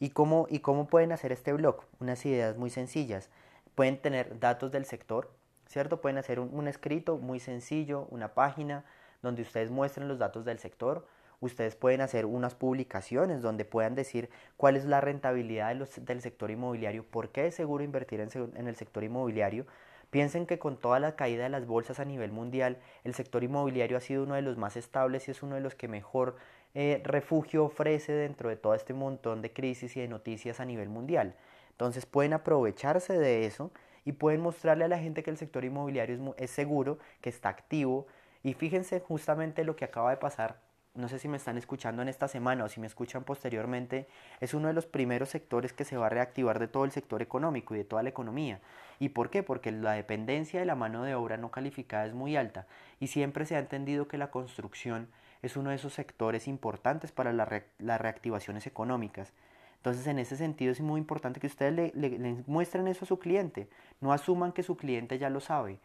¿Y 0.00 0.10
cómo, 0.10 0.46
y 0.48 0.60
cómo 0.60 0.86
pueden 0.86 1.12
hacer 1.12 1.32
este 1.32 1.52
blog? 1.52 1.84
Unas 2.00 2.24
ideas 2.24 2.56
muy 2.56 2.70
sencillas. 2.70 3.30
Pueden 3.74 4.00
tener 4.00 4.38
datos 4.38 4.70
del 4.70 4.84
sector, 4.84 5.30
¿cierto? 5.66 6.00
Pueden 6.00 6.18
hacer 6.18 6.40
un, 6.40 6.68
escrito 6.68 7.18
muy 7.18 7.40
sencillo, 7.40 8.06
una 8.10 8.34
página 8.34 8.84
donde 9.22 9.42
ustedes 9.42 9.70
muestren 9.70 10.08
los 10.08 10.18
datos 10.18 10.44
del 10.44 10.58
sector. 10.58 11.06
Ustedes 11.40 11.76
pueden 11.76 12.00
hacer 12.00 12.26
unas 12.26 12.56
publicaciones 12.56 13.42
donde 13.42 13.64
puedan 13.64 13.94
decir 13.94 14.28
cuál 14.56 14.76
es 14.76 14.84
la 14.84 15.00
rentabilidad 15.00 15.74
del 15.76 16.20
sector 16.20 16.50
inmobiliario, 16.50 17.04
por 17.04 17.30
qué 17.30 17.46
es 17.46 17.54
seguro 17.54 17.84
invertir 17.84 18.20
en, 18.20 18.66
el 18.66 18.76
sector 18.76 19.04
inmobiliario. 19.04 19.64
Piensen 20.10 20.46
que 20.46 20.58
con 20.58 20.78
toda 20.78 20.98
la 20.98 21.14
caída 21.14 21.44
de 21.44 21.50
las 21.50 21.66
bolsas 21.66 22.00
a 22.00 22.04
nivel 22.04 22.32
mundial, 22.32 22.78
el 23.04 23.14
sector 23.14 23.44
inmobiliario 23.44 23.96
ha 23.96 24.00
sido 24.00 24.24
uno 24.24 24.34
de 24.34 24.42
los 24.42 24.56
más 24.56 24.76
estables 24.76 25.28
y 25.28 25.30
es 25.30 25.42
uno 25.42 25.54
de 25.54 25.60
los 25.60 25.76
que 25.76 25.86
mejor 25.86 26.36
eh, 26.74 27.02
refugio 27.04 27.64
ofrece 27.64 28.12
dentro 28.12 28.48
de 28.48 28.56
todo 28.56 28.74
este 28.74 28.92
montón 28.92 29.40
de 29.40 29.52
crisis 29.52 29.96
y 29.96 30.00
de 30.00 30.08
noticias 30.08 30.58
a 30.58 30.64
nivel 30.64 30.88
mundial. 30.88 31.36
Entonces 31.70 32.04
pueden 32.04 32.32
aprovecharse 32.32 33.16
de 33.16 33.46
eso 33.46 33.70
y 34.04 34.12
pueden 34.12 34.40
mostrarle 34.40 34.86
a 34.86 34.88
la 34.88 34.98
gente 34.98 35.22
que 35.22 35.30
el 35.30 35.36
sector 35.36 35.64
inmobiliario 35.64 36.16
es, 36.16 36.44
es 36.44 36.50
seguro, 36.50 36.98
que 37.20 37.28
está 37.28 37.50
activo. 37.50 38.08
Y 38.42 38.54
fíjense 38.54 38.98
justamente 38.98 39.62
lo 39.62 39.76
que 39.76 39.84
acaba 39.84 40.10
de 40.10 40.16
pasar 40.16 40.67
no 40.94 41.08
sé 41.08 41.18
si 41.18 41.28
me 41.28 41.36
están 41.36 41.56
escuchando 41.58 42.02
en 42.02 42.08
esta 42.08 42.28
semana 42.28 42.64
o 42.64 42.68
si 42.68 42.80
me 42.80 42.86
escuchan 42.86 43.24
posteriormente, 43.24 44.08
es 44.40 44.54
uno 44.54 44.68
de 44.68 44.74
los 44.74 44.86
primeros 44.86 45.28
sectores 45.28 45.72
que 45.72 45.84
se 45.84 45.96
va 45.96 46.06
a 46.06 46.10
reactivar 46.10 46.58
de 46.58 46.68
todo 46.68 46.84
el 46.84 46.90
sector 46.90 47.22
económico 47.22 47.74
y 47.74 47.78
de 47.78 47.84
toda 47.84 48.02
la 48.02 48.08
economía. 48.08 48.60
¿Y 48.98 49.10
por 49.10 49.30
qué? 49.30 49.42
Porque 49.42 49.70
la 49.70 49.92
dependencia 49.92 50.58
de 50.58 50.66
la 50.66 50.74
mano 50.74 51.04
de 51.04 51.14
obra 51.14 51.36
no 51.36 51.50
calificada 51.50 52.06
es 52.06 52.14
muy 52.14 52.36
alta 52.36 52.66
y 52.98 53.06
siempre 53.06 53.46
se 53.46 53.54
ha 53.54 53.60
entendido 53.60 54.08
que 54.08 54.18
la 54.18 54.30
construcción 54.30 55.08
es 55.42 55.56
uno 55.56 55.70
de 55.70 55.76
esos 55.76 55.94
sectores 55.94 56.48
importantes 56.48 57.12
para 57.12 57.32
las 57.32 58.00
reactivaciones 58.00 58.66
económicas. 58.66 59.32
Entonces, 59.76 60.04
en 60.08 60.18
ese 60.18 60.36
sentido 60.36 60.72
es 60.72 60.80
muy 60.80 60.98
importante 60.98 61.38
que 61.38 61.46
ustedes 61.46 61.94
le 61.94 62.42
muestren 62.48 62.88
eso 62.88 63.04
a 63.04 63.08
su 63.08 63.20
cliente. 63.20 63.68
No 64.00 64.12
asuman 64.12 64.50
que 64.50 64.64
su 64.64 64.76
cliente 64.76 65.16
ya 65.18 65.30
lo 65.30 65.38
sabe. 65.38 65.78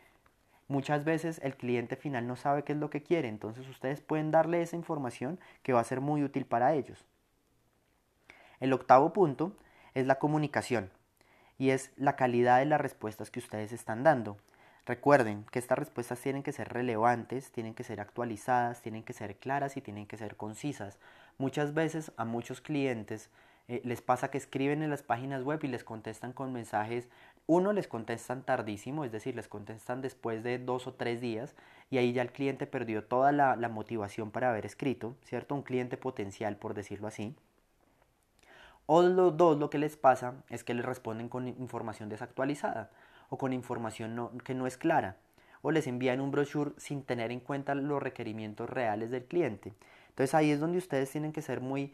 Muchas 0.68 1.04
veces 1.04 1.40
el 1.44 1.56
cliente 1.56 1.96
final 1.96 2.28
no 2.28 2.36
sabe 2.36 2.64
qué 2.64 2.74
es 2.74 2.80
lo 2.80 2.90
que 2.90 3.04
quiere, 3.04 3.28
entonces 3.28 3.68
ustedes 3.68 4.02
pueden 4.02 4.32
darle 4.32 4.62
esa 4.62 4.76
información 4.76 5.40
que 5.62 5.74
va 5.74 5.82
a 5.82 5.86
ser 5.86 6.02
muy 6.02 6.24
útil 6.24 6.46
para 6.46 6.74
ellos. 6.74 7.06
El 8.60 8.72
octavo 8.72 9.12
punto 9.12 9.56
es 9.94 10.08
la 10.08 10.20
comunicación 10.20 10.90
y 11.58 11.72
es 11.72 11.92
la 11.98 12.16
calidad 12.16 12.60
de 12.60 12.66
las 12.66 12.80
respuestas 12.80 13.30
que 13.30 13.40
ustedes 13.40 13.72
están 13.72 14.04
dando. 14.04 14.38
Recuerden 14.86 15.46
que 15.52 15.60
estas 15.60 15.78
respuestas 15.78 16.20
tienen 16.20 16.44
que 16.44 16.52
ser 16.52 16.70
relevantes, 16.70 17.52
tienen 17.52 17.74
que 17.74 17.84
ser 17.84 18.02
actualizadas, 18.02 18.82
tienen 18.82 19.04
que 19.04 19.14
ser 19.14 19.38
claras 19.38 19.78
y 19.78 19.82
tienen 19.82 20.08
que 20.08 20.18
ser 20.18 20.36
concisas. 20.36 20.98
Muchas 21.38 21.74
veces 21.74 22.12
a 22.18 22.26
muchos 22.26 22.60
clientes 22.60 23.30
eh, 23.70 23.82
les 23.86 24.02
pasa 24.02 24.30
que 24.30 24.38
escriben 24.38 24.84
en 24.84 24.90
las 24.90 25.04
páginas 25.04 25.44
web 25.44 25.60
y 25.64 25.68
les 25.68 25.86
contestan 25.86 26.34
con 26.34 26.52
mensajes, 26.52 27.08
uno 27.46 27.74
les 27.74 27.88
contestan 27.88 28.44
tardísimo, 28.44 29.04
es 29.04 29.12
decir, 29.12 29.36
les 29.36 29.48
contestan 29.48 30.02
después 30.02 30.44
de 30.44 30.60
dos 30.60 30.88
o 30.88 30.94
tres 30.94 31.20
días 31.20 31.56
y 31.90 31.98
ahí 31.98 32.14
ya 32.14 32.22
el 32.22 32.32
cliente 32.32 32.68
perdió 32.68 33.04
toda 33.04 33.32
la, 33.32 33.56
motivación 33.70 34.32
para 34.32 34.50
haber 34.50 34.66
escrito, 34.66 35.16
¿cierto? 35.24 35.56
Un 35.56 35.64
cliente 35.64 35.98
potencial, 35.98 36.56
por 36.56 36.74
decirlo 36.74 37.08
así. 37.08 37.36
O 38.86 39.02
los 39.02 39.38
dos 39.38 39.58
lo 39.58 39.70
que 39.70 39.78
les 39.78 39.98
pasa 39.98 40.36
es 40.50 40.64
que 40.64 40.74
les 40.74 40.86
responden 40.86 41.30
con 41.30 41.48
información 41.48 42.10
desactualizada 42.10 42.92
o 43.30 43.38
con 43.38 43.54
información 43.54 44.40
que 44.44 44.54
no 44.54 44.68
es 44.68 44.78
clara 44.78 45.18
o 45.62 45.72
les 45.72 45.88
envían 45.88 46.20
un 46.22 46.32
brochure 46.32 46.72
sin 46.78 47.04
tener 47.04 47.32
en 47.32 47.40
cuenta 47.40 47.74
los 47.74 48.04
requerimientos 48.04 48.70
reales 48.70 49.12
del 49.12 49.24
cliente. 49.24 49.74
Entonces 50.10 50.36
ahí 50.36 50.52
es 50.52 50.60
donde 50.60 50.78
ustedes 50.78 51.10
tienen 51.10 51.32
que 51.32 51.42
ser 51.42 51.62
muy 51.62 51.94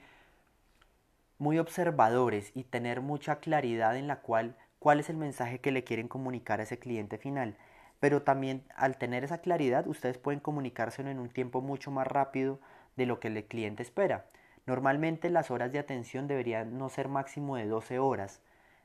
muy 1.38 1.58
observadores 1.58 2.52
y 2.54 2.64
tener 2.64 3.00
mucha 3.00 3.40
claridad 3.40 3.96
en 3.96 4.08
la 4.08 4.20
cual 4.20 4.56
cuál 4.80 5.00
es 5.00 5.10
el 5.10 5.18
mensaje 5.18 5.60
que 5.60 5.72
le 5.72 5.84
quieren 5.84 6.08
comunicar 6.08 6.60
a 6.60 6.64
ese 6.64 6.80
cliente 6.80 7.18
final. 7.18 7.56
Pero 8.00 8.24
también 8.24 8.64
al 8.76 8.98
tener 8.98 9.24
esa 9.24 9.40
claridad 9.40 9.88
ustedes 9.88 10.18
pueden 10.18 10.40
comunicárselo 10.40 11.10
en 11.10 11.20
un 11.20 11.30
tiempo 11.30 11.62
mucho 11.62 11.92
más 11.92 12.08
rápido 12.08 12.60
de 12.96 13.06
lo 13.06 13.20
que 13.20 13.28
el 13.28 13.44
cliente 13.46 13.84
espera. 13.84 14.26
Normalmente 14.66 15.30
las 15.30 15.52
horas 15.52 15.72
de 15.72 15.80
atención 15.80 16.28
deberían 16.28 16.78
no 16.78 16.90
ser 16.90 17.08
máximo 17.08 17.56
de 17.56 17.66
12 17.66 18.00
horas, 18.00 18.42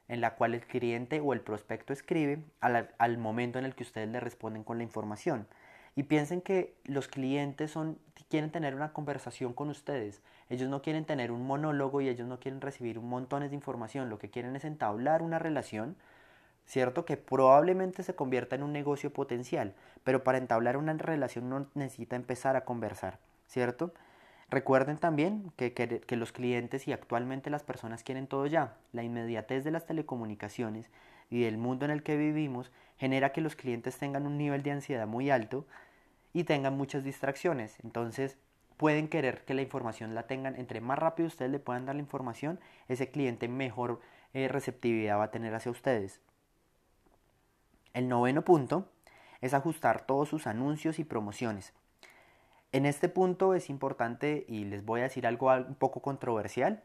en 0.09 0.21
la 0.21 0.35
cual 0.35 0.55
el 0.55 0.67
cliente 0.67 1.21
o 1.21 1.33
el 1.33 1.41
prospecto 1.41 1.93
escribe 1.93 2.43
al, 2.61 2.91
al 2.99 3.19
momento 3.19 3.59
en 3.59 3.65
el 3.65 3.75
que 3.75 3.85
ustedes 3.85 4.09
le 4.09 4.21
responden 4.21 4.65
con 4.65 4.79
la 4.79 4.85
información. 4.85 5.47
Y 5.97 6.05
piensen 6.05 6.41
que 6.41 6.75
los 6.85 7.09
clientes 7.09 7.71
son, 7.71 7.99
quieren 8.29 8.51
tener 8.51 8.75
una 8.75 8.93
conversación 8.93 9.53
con 9.53 9.71
ustedes. 9.71 10.23
Ellos 10.51 10.69
no 10.69 10.83
quieren 10.83 11.05
tener 11.05 11.31
un 11.31 11.47
monólogo 11.47 12.01
y 12.01 12.09
ellos 12.09 12.27
no 12.27 12.41
quieren 12.41 12.61
recibir 12.61 13.01
montones 13.01 13.51
de 13.51 13.57
información. 13.57 14.11
Lo 14.11 14.19
que 14.19 14.31
quieren 14.31 14.57
es 14.57 14.65
entablar 14.65 15.23
una 15.23 15.39
relación, 15.39 15.97
¿cierto? 16.67 17.05
Que 17.05 17.17
probablemente 17.17 18.03
se 18.03 18.15
convierta 18.15 18.57
en 18.57 18.63
un 18.63 18.73
negocio 18.73 19.13
potencial. 19.13 19.75
Pero 20.03 20.25
para 20.25 20.39
entablar 20.39 20.77
una 20.77 20.93
relación 20.95 21.49
no 21.49 21.67
necesita 21.75 22.17
empezar 22.17 22.57
a 22.57 22.65
conversar, 22.65 23.19
¿cierto? 23.47 23.95
Recuerden 24.51 24.99
también 24.99 25.53
que, 25.57 25.73
que, 25.73 26.01
que, 26.01 26.17
los 26.17 26.31
clientes 26.31 26.87
y 26.87 26.93
actualmente 26.93 27.51
las 27.51 27.63
personas 27.63 28.03
quieren 28.03 28.27
todo 28.27 28.47
ya. 28.47 28.77
La 28.93 29.03
inmediatez 29.03 29.65
de 29.65 29.71
las 29.71 29.87
telecomunicaciones 29.87 30.91
y 31.31 31.43
del 31.43 31.57
mundo 31.57 31.85
en 31.85 31.91
el 31.91 32.03
que 32.03 32.17
vivimos 32.17 32.71
genera 32.99 33.33
que 33.33 33.41
los 33.41 33.57
clientes 33.57 33.99
tengan 33.99 34.27
un 34.27 34.39
nivel 34.39 34.63
de 34.63 34.73
ansiedad 34.73 35.07
muy 35.07 35.31
alto 35.31 35.67
y 36.35 36.45
tengan 36.45 36.77
muchas 36.77 37.05
distracciones. 37.05 37.79
Entonces 37.83 38.37
pueden 38.77 39.09
querer 39.09 39.47
que 39.47 39.55
la 39.55 39.63
información 39.63 40.15
la 40.15 40.27
tengan, 40.27 40.57
entre 40.57 40.83
más 40.83 40.99
rápido 40.99 41.29
ustedes 41.29 41.51
le 41.51 41.61
puedan 41.61 41.87
dar 41.87 41.95
la 41.95 42.03
información, 42.03 42.61
ese 42.89 43.11
cliente 43.11 43.49
mejor 43.49 44.01
eh, 44.35 44.49
receptividad 44.49 45.19
va 45.19 45.25
a 45.25 45.31
tener 45.31 45.55
hacia 45.55 45.71
ustedes. 45.71 46.21
El 47.95 48.09
noveno 48.09 48.45
punto 48.45 48.91
es 49.41 49.55
ajustar 49.55 50.05
todos 50.05 50.29
sus 50.29 50.47
anuncios 50.47 50.99
y 50.99 51.05
promociones. 51.05 51.73
En 52.73 52.87
este 52.87 53.09
punto 53.09 53.55
es 53.55 53.71
importante 53.71 54.45
y 54.49 54.65
les 54.65 54.85
voy 54.85 55.01
a 55.01 55.05
decir 55.05 55.29
algo 55.29 55.55
un 55.55 55.77
poco 55.77 56.03
controversial, 56.03 56.83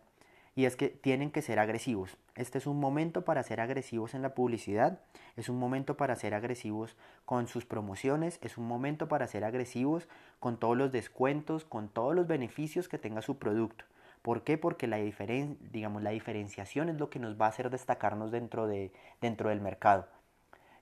y 0.59 0.65
es 0.65 0.75
que 0.75 0.89
tienen 0.89 1.31
que 1.31 1.41
ser 1.41 1.57
agresivos. 1.57 2.17
Este 2.35 2.57
es 2.57 2.67
un 2.67 2.81
momento 2.81 3.23
para 3.23 3.43
ser 3.43 3.61
agresivos 3.61 4.13
en 4.13 4.21
la 4.21 4.35
publicidad, 4.35 4.99
es 5.37 5.47
un 5.47 5.57
momento 5.57 5.95
para 5.95 6.17
ser 6.17 6.33
agresivos 6.33 6.97
con 7.23 7.47
sus 7.47 7.65
promociones, 7.65 8.39
es 8.41 8.57
un 8.57 8.67
momento 8.67 9.07
para 9.07 9.25
ser 9.27 9.45
agresivos 9.45 10.09
con 10.41 10.59
todos 10.59 10.75
los 10.75 10.91
descuentos, 10.91 11.63
con 11.63 11.87
todos 11.87 12.13
los 12.13 12.27
beneficios 12.27 12.89
que 12.89 12.97
tenga 12.97 13.21
su 13.21 13.37
producto. 13.37 13.85
¿Por 14.21 14.43
qué? 14.43 14.57
Porque 14.57 14.85
la, 14.85 14.97
digamos, 14.97 16.03
la 16.03 16.09
diferenciación 16.09 16.89
es 16.89 16.97
lo 16.97 17.09
que 17.09 17.19
nos 17.19 17.39
va 17.39 17.45
a 17.45 17.49
hacer 17.49 17.69
destacarnos 17.69 18.29
dentro, 18.29 18.67
de, 18.67 18.91
dentro 19.21 19.47
del 19.47 19.61
mercado. 19.61 20.09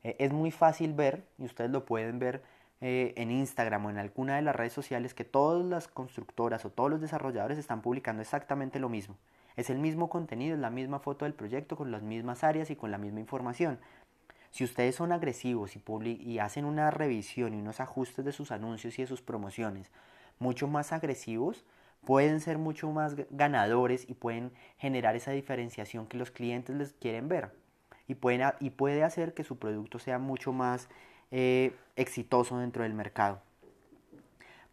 Eh, 0.04 0.16
es 0.18 0.34
muy 0.34 0.50
fácil 0.50 0.94
ver, 0.94 1.24
y 1.38 1.46
ustedes 1.46 1.70
lo 1.70 1.86
pueden 1.86 2.18
ver 2.18 2.42
eh, 2.82 3.14
en 3.16 3.30
Instagram 3.30 3.86
o 3.86 3.90
en 3.92 4.00
alguna 4.00 4.38
de 4.38 4.42
las 4.42 4.56
redes 4.56 4.74
sociales, 4.74 5.14
que 5.14 5.24
todas 5.24 5.64
las 5.64 5.88
constructoras 5.88 6.66
o 6.66 6.72
todos 6.72 6.90
los 6.90 7.00
desarrolladores 7.00 7.60
están 7.60 7.84
publicando 7.84 8.24
exactamente 8.24 8.80
lo 8.80 8.90
mismo. 8.90 9.18
Es 9.58 9.70
el 9.70 9.80
mismo 9.80 10.08
contenido, 10.10 10.54
es 10.56 10.62
la 10.62 10.70
misma 10.70 11.00
foto 11.00 11.26
del 11.26 11.34
proyecto 11.34 11.76
con 11.76 11.92
las 11.92 12.04
mismas 12.04 12.44
áreas 12.44 12.70
y 12.70 12.76
con 12.76 12.92
la 12.92 13.00
misma 13.00 13.20
información. 13.20 13.80
Si 14.52 14.64
ustedes 14.64 14.96
son 14.96 15.12
agresivos 15.12 15.74
y, 15.76 16.40
hacen 16.40 16.66
una 16.66 16.92
revisión 16.92 17.54
y 17.54 17.58
unos 17.58 17.80
ajustes 17.80 18.24
de 18.24 18.32
sus 18.32 18.52
anuncios 18.52 18.98
y 18.98 19.02
de 19.02 19.08
sus 19.08 19.22
promociones 19.22 19.92
mucho 20.40 20.68
más 20.68 20.94
agresivos, 20.94 21.66
pueden 22.06 22.40
ser 22.40 22.58
mucho 22.58 22.90
más 22.92 23.16
ganadores 23.32 24.08
y 24.08 24.14
pueden 24.14 24.52
generar 24.78 25.16
esa 25.16 25.32
diferenciación 25.32 26.08
que 26.08 26.18
los 26.18 26.32
clientes 26.32 26.76
les 26.76 26.94
quieren 26.94 27.28
ver. 27.28 27.52
Y, 28.08 28.16
pueden, 28.16 28.42
y 28.60 28.70
puede 28.70 29.04
hacer 29.04 29.34
que 29.34 29.44
su 29.44 29.58
producto 29.58 30.00
sea 30.00 30.20
mucho 30.20 30.54
más 30.54 30.88
eh, 31.32 31.76
exitoso 31.96 32.58
dentro 32.60 32.84
del 32.84 32.94
mercado. 32.94 33.42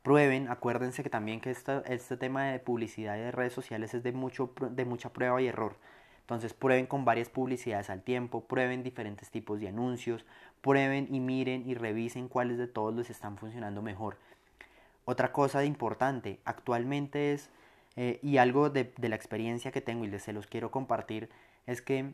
Prueben, 0.04 0.48
acuérdense 0.50 1.02
que 1.02 1.08
también 1.08 1.40
que 1.40 1.50
este 1.50 2.16
tema 2.18 2.44
de 2.44 2.58
publicidad 2.58 3.16
y 3.16 3.20
de 3.20 3.30
redes 3.30 3.54
sociales 3.54 3.94
es 3.94 4.02
de, 4.02 4.12
mucho, 4.12 4.52
de 4.60 4.84
mucha 4.84 5.14
prueba 5.14 5.40
y 5.40 5.46
error. 5.46 5.78
Entonces 6.20 6.52
prueben 6.52 6.84
con 6.84 7.06
varias 7.06 7.30
publicidades 7.30 7.88
al 7.88 8.02
tiempo, 8.02 8.44
prueben 8.44 8.82
diferentes 8.82 9.30
tipos 9.30 9.60
de 9.60 9.68
anuncios, 9.68 10.26
prueben 10.60 11.08
y 11.10 11.20
miren 11.20 11.66
y 11.66 11.72
revisen 11.72 12.28
cuáles 12.28 12.58
de 12.58 12.66
todos 12.66 12.94
les 12.94 13.08
están 13.08 13.38
funcionando 13.38 13.80
mejor. 13.80 14.18
Otra 15.06 15.32
cosa 15.32 15.64
importante, 15.64 16.38
actualmente 16.44 17.32
es, 17.32 17.48
eh, 17.96 18.20
y 18.22 18.36
algo 18.36 18.68
de, 18.68 18.92
de, 18.98 19.08
la 19.08 19.16
experiencia 19.16 19.72
que 19.72 19.80
tengo 19.80 20.04
y 20.04 20.08
les 20.08 20.22
se 20.22 20.34
los 20.34 20.46
quiero 20.46 20.70
compartir, 20.70 21.30
es 21.66 21.80
que 21.80 22.12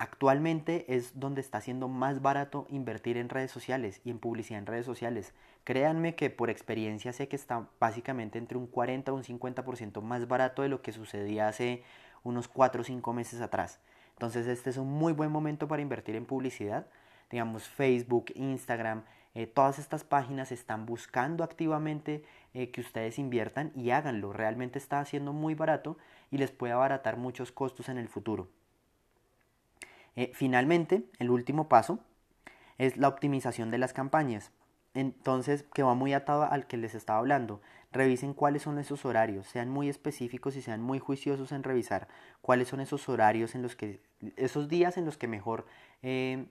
Actualmente 0.00 0.86
es 0.96 1.20
donde 1.20 1.42
está 1.42 1.60
siendo 1.60 1.86
más 1.86 2.22
barato 2.22 2.66
invertir 2.70 3.18
en 3.18 3.28
redes 3.28 3.50
sociales 3.50 4.00
y 4.02 4.08
en 4.08 4.18
publicidad 4.18 4.58
en 4.58 4.64
redes 4.64 4.86
sociales. 4.86 5.34
Créanme 5.62 6.14
que 6.14 6.30
por 6.30 6.48
experiencia 6.48 7.12
sé 7.12 7.28
que 7.28 7.36
está 7.36 7.68
básicamente 7.78 8.38
entre 8.38 8.56
un 8.56 8.66
40 8.66 9.12
o 9.12 9.16
un 9.16 9.24
50% 9.24 10.00
más 10.00 10.26
barato 10.26 10.62
de 10.62 10.70
lo 10.70 10.80
que 10.80 10.92
sucedía 10.92 11.48
hace 11.48 11.82
unos 12.22 12.48
4 12.48 12.80
o 12.80 12.84
5 12.84 13.12
meses 13.12 13.42
atrás. 13.42 13.78
Entonces 14.14 14.46
este 14.46 14.70
es 14.70 14.78
un 14.78 14.90
muy 14.90 15.12
buen 15.12 15.30
momento 15.30 15.68
para 15.68 15.82
invertir 15.82 16.16
en 16.16 16.24
publicidad. 16.24 16.86
Digamos 17.30 17.68
Facebook, 17.68 18.32
Instagram, 18.34 19.04
eh, 19.34 19.46
todas 19.46 19.78
estas 19.78 20.02
páginas 20.02 20.50
están 20.50 20.86
buscando 20.86 21.44
activamente 21.44 22.24
eh, 22.54 22.70
que 22.70 22.80
ustedes 22.80 23.18
inviertan 23.18 23.70
y 23.76 23.90
háganlo. 23.90 24.32
Realmente 24.32 24.78
está 24.78 25.00
haciendo 25.00 25.34
muy 25.34 25.54
barato 25.54 25.98
y 26.30 26.38
les 26.38 26.52
puede 26.52 26.72
abaratar 26.72 27.18
muchos 27.18 27.52
costos 27.52 27.90
en 27.90 27.98
el 27.98 28.08
futuro. 28.08 28.48
Eh, 30.16 30.30
finalmente, 30.34 31.04
el 31.18 31.30
último 31.30 31.68
paso 31.68 32.00
es 32.78 32.96
la 32.96 33.08
optimización 33.08 33.70
de 33.70 33.78
las 33.78 33.92
campañas. 33.92 34.52
Entonces, 34.94 35.64
que 35.72 35.82
va 35.82 35.94
muy 35.94 36.12
atado 36.14 36.44
al 36.44 36.66
que 36.66 36.76
les 36.76 36.94
estaba 36.94 37.18
hablando. 37.18 37.60
Revisen 37.92 38.34
cuáles 38.34 38.62
son 38.62 38.78
esos 38.78 39.04
horarios, 39.04 39.46
sean 39.46 39.68
muy 39.68 39.88
específicos 39.88 40.56
y 40.56 40.62
sean 40.62 40.80
muy 40.80 40.98
juiciosos 40.98 41.52
en 41.52 41.62
revisar 41.62 42.08
cuáles 42.40 42.68
son 42.68 42.80
esos 42.80 43.08
horarios 43.08 43.54
en 43.54 43.62
los 43.62 43.76
que, 43.76 44.00
esos 44.36 44.68
días 44.68 44.96
en 44.96 45.04
los 45.04 45.16
que 45.16 45.26
mejor 45.26 45.66
eh, 46.02 46.46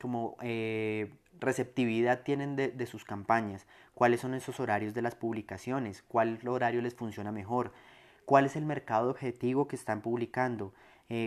como 0.00 0.36
eh, 0.42 1.12
receptividad 1.40 2.22
tienen 2.22 2.54
de, 2.54 2.86
sus 2.86 3.04
campañas, 3.04 3.66
cuáles 3.94 4.20
son 4.20 4.34
esos 4.34 4.60
horarios 4.60 4.94
de 4.94 5.02
las 5.02 5.14
publicaciones, 5.14 6.02
cuál 6.02 6.38
horario 6.46 6.82
les 6.82 6.94
funciona 6.94 7.32
mejor, 7.32 7.72
cuál 8.24 8.46
es 8.46 8.56
el 8.56 8.64
mercado 8.64 9.10
objetivo 9.10 9.66
que 9.66 9.76
están 9.76 10.02
publicando, 10.02 10.72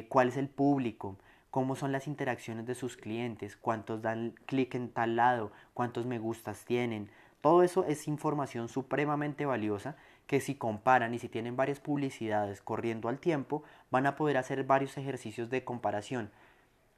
cuál 0.07 0.29
es 0.29 0.37
el 0.37 0.49
público, 0.49 1.17
cómo 1.51 1.75
son 1.75 1.91
las 1.91 2.07
interacciones 2.07 2.65
de 2.65 2.75
sus 2.75 2.97
clientes, 2.97 3.57
cuántos 3.57 4.01
dan 4.01 4.35
clic 4.45 4.75
en 4.75 4.89
tal 4.89 5.15
lado, 5.15 5.51
cuántos 5.73 6.05
me 6.05 6.19
gustas 6.19 6.65
tienen. 6.65 7.09
Todo 7.41 7.63
eso 7.63 7.85
es 7.85 8.07
información 8.07 8.67
supremamente 8.69 9.45
valiosa 9.45 9.95
que 10.27 10.41
si 10.41 10.55
comparan 10.55 11.13
y 11.13 11.19
si 11.19 11.29
tienen 11.29 11.55
varias 11.55 11.79
publicidades 11.79 12.61
corriendo 12.61 13.09
al 13.09 13.19
tiempo, 13.19 13.63
van 13.89 14.05
a 14.05 14.15
poder 14.15 14.37
hacer 14.37 14.63
varios 14.63 14.97
ejercicios 14.97 15.49
de 15.49 15.63
comparación. 15.63 16.29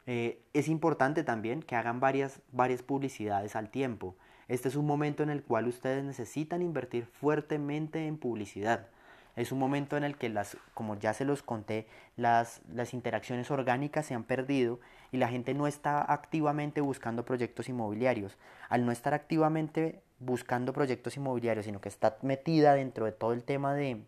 Eh, 0.05 0.41
es 0.53 0.67
importante 0.67 1.23
también 1.23 1.61
que 1.61 1.75
hagan 1.75 1.99
varias, 1.99 2.41
varias 2.51 2.81
publicidades 2.81 3.55
al 3.55 3.69
tiempo. 3.69 4.15
Este 4.47 4.67
es 4.67 4.75
un 4.75 4.85
momento 4.85 5.23
en 5.23 5.29
el 5.29 5.43
cual 5.43 5.67
ustedes 5.67 6.03
necesitan 6.03 6.61
invertir 6.61 7.05
fuertemente 7.05 8.07
en 8.07 8.17
publicidad. 8.17 8.87
Es 9.35 9.51
un 9.51 9.59
momento 9.59 9.97
en 9.97 10.03
el 10.03 10.17
que, 10.17 10.29
las, 10.29 10.57
como 10.73 10.97
ya 10.97 11.13
se 11.13 11.25
los 11.25 11.43
conté, 11.43 11.87
las, 12.17 12.61
las 12.71 12.93
interacciones 12.93 13.49
orgánicas 13.51 14.05
se 14.05 14.13
han 14.13 14.23
perdido 14.23 14.79
y 15.11 15.17
la 15.17 15.29
gente 15.29 15.53
no 15.53 15.67
está 15.67 16.11
activamente 16.11 16.81
buscando 16.81 17.25
proyectos 17.25 17.69
inmobiliarios. 17.69 18.37
Al 18.69 18.85
no 18.85 18.91
estar 18.91 19.13
activamente 19.13 20.01
buscando 20.19 20.73
proyectos 20.73 21.17
inmobiliarios, 21.17 21.65
sino 21.65 21.81
que 21.81 21.89
está 21.89 22.17
metida 22.21 22.73
dentro 22.75 23.05
de 23.05 23.11
todo 23.11 23.33
el 23.33 23.43
tema 23.43 23.73
de, 23.73 24.03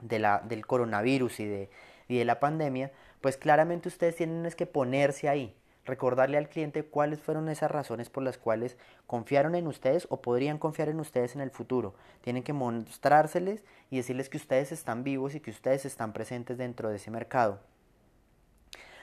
de 0.00 0.18
la, 0.18 0.40
del 0.40 0.66
coronavirus 0.66 1.40
y 1.40 1.46
de, 1.46 1.70
y 2.08 2.18
de 2.18 2.24
la 2.24 2.40
pandemia, 2.40 2.92
pues 3.20 3.36
claramente 3.36 3.88
ustedes 3.88 4.16
tienen 4.16 4.50
que 4.52 4.66
ponerse 4.66 5.28
ahí, 5.28 5.54
recordarle 5.84 6.36
al 6.36 6.48
cliente 6.48 6.84
cuáles 6.84 7.20
fueron 7.20 7.48
esas 7.48 7.70
razones 7.70 8.10
por 8.10 8.22
las 8.22 8.38
cuales 8.38 8.76
confiaron 9.06 9.54
en 9.54 9.66
ustedes 9.66 10.06
o 10.10 10.20
podrían 10.20 10.58
confiar 10.58 10.88
en 10.88 11.00
ustedes 11.00 11.34
en 11.34 11.40
el 11.40 11.50
futuro. 11.50 11.94
Tienen 12.22 12.42
que 12.42 12.52
mostrárseles 12.52 13.64
y 13.90 13.96
decirles 13.96 14.28
que 14.28 14.36
ustedes 14.36 14.72
están 14.72 15.04
vivos 15.04 15.34
y 15.34 15.40
que 15.40 15.50
ustedes 15.50 15.84
están 15.84 16.12
presentes 16.12 16.58
dentro 16.58 16.90
de 16.90 16.96
ese 16.96 17.10
mercado. 17.10 17.60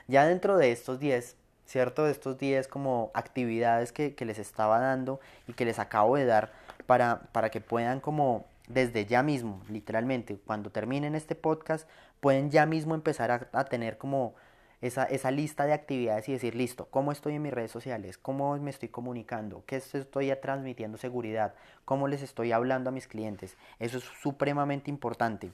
Ya 0.07 0.25
dentro 0.25 0.57
de 0.57 0.71
estos 0.71 0.99
10, 0.99 1.35
¿cierto? 1.65 2.05
De 2.05 2.11
estos 2.11 2.37
10 2.37 2.67
como 2.67 3.11
actividades 3.13 3.91
que, 3.91 4.15
que, 4.15 4.25
les 4.25 4.39
estaba 4.39 4.79
dando 4.79 5.19
y 5.47 5.53
que 5.53 5.65
les 5.65 5.79
acabo 5.79 6.15
de 6.15 6.25
dar 6.25 6.53
para, 6.85 7.23
para 7.33 7.49
que 7.49 7.59
puedan 7.59 7.99
como 7.99 8.45
desde 8.67 9.05
ya 9.05 9.23
mismo, 9.23 9.61
literalmente, 9.69 10.37
cuando 10.45 10.71
terminen 10.71 11.15
este 11.15 11.35
podcast, 11.35 11.87
pueden 12.19 12.51
ya 12.51 12.65
mismo 12.65 12.95
empezar 12.95 13.49
a, 13.51 13.65
tener 13.65 13.97
como 13.97 14.35
esa, 14.81 15.05
esa, 15.05 15.31
lista 15.31 15.65
de 15.65 15.73
actividades 15.73 16.29
y 16.29 16.33
decir, 16.33 16.55
listo, 16.55 16.87
¿cómo 16.89 17.11
estoy 17.11 17.35
en 17.35 17.41
mis 17.41 17.53
redes 17.53 17.71
sociales? 17.71 18.17
¿Cómo 18.17 18.57
me 18.57 18.69
estoy 18.69 18.89
comunicando? 18.89 19.63
¿Qué 19.65 19.77
estoy 19.77 20.33
transmitiendo 20.41 20.97
seguridad? 20.97 21.55
¿Cómo 21.85 22.07
les 22.07 22.21
estoy 22.21 22.51
hablando 22.51 22.89
a 22.89 22.93
mis 22.93 23.07
clientes? 23.07 23.57
Eso 23.79 23.97
es 23.97 24.03
supremamente 24.21 24.91
importante. 24.91 25.51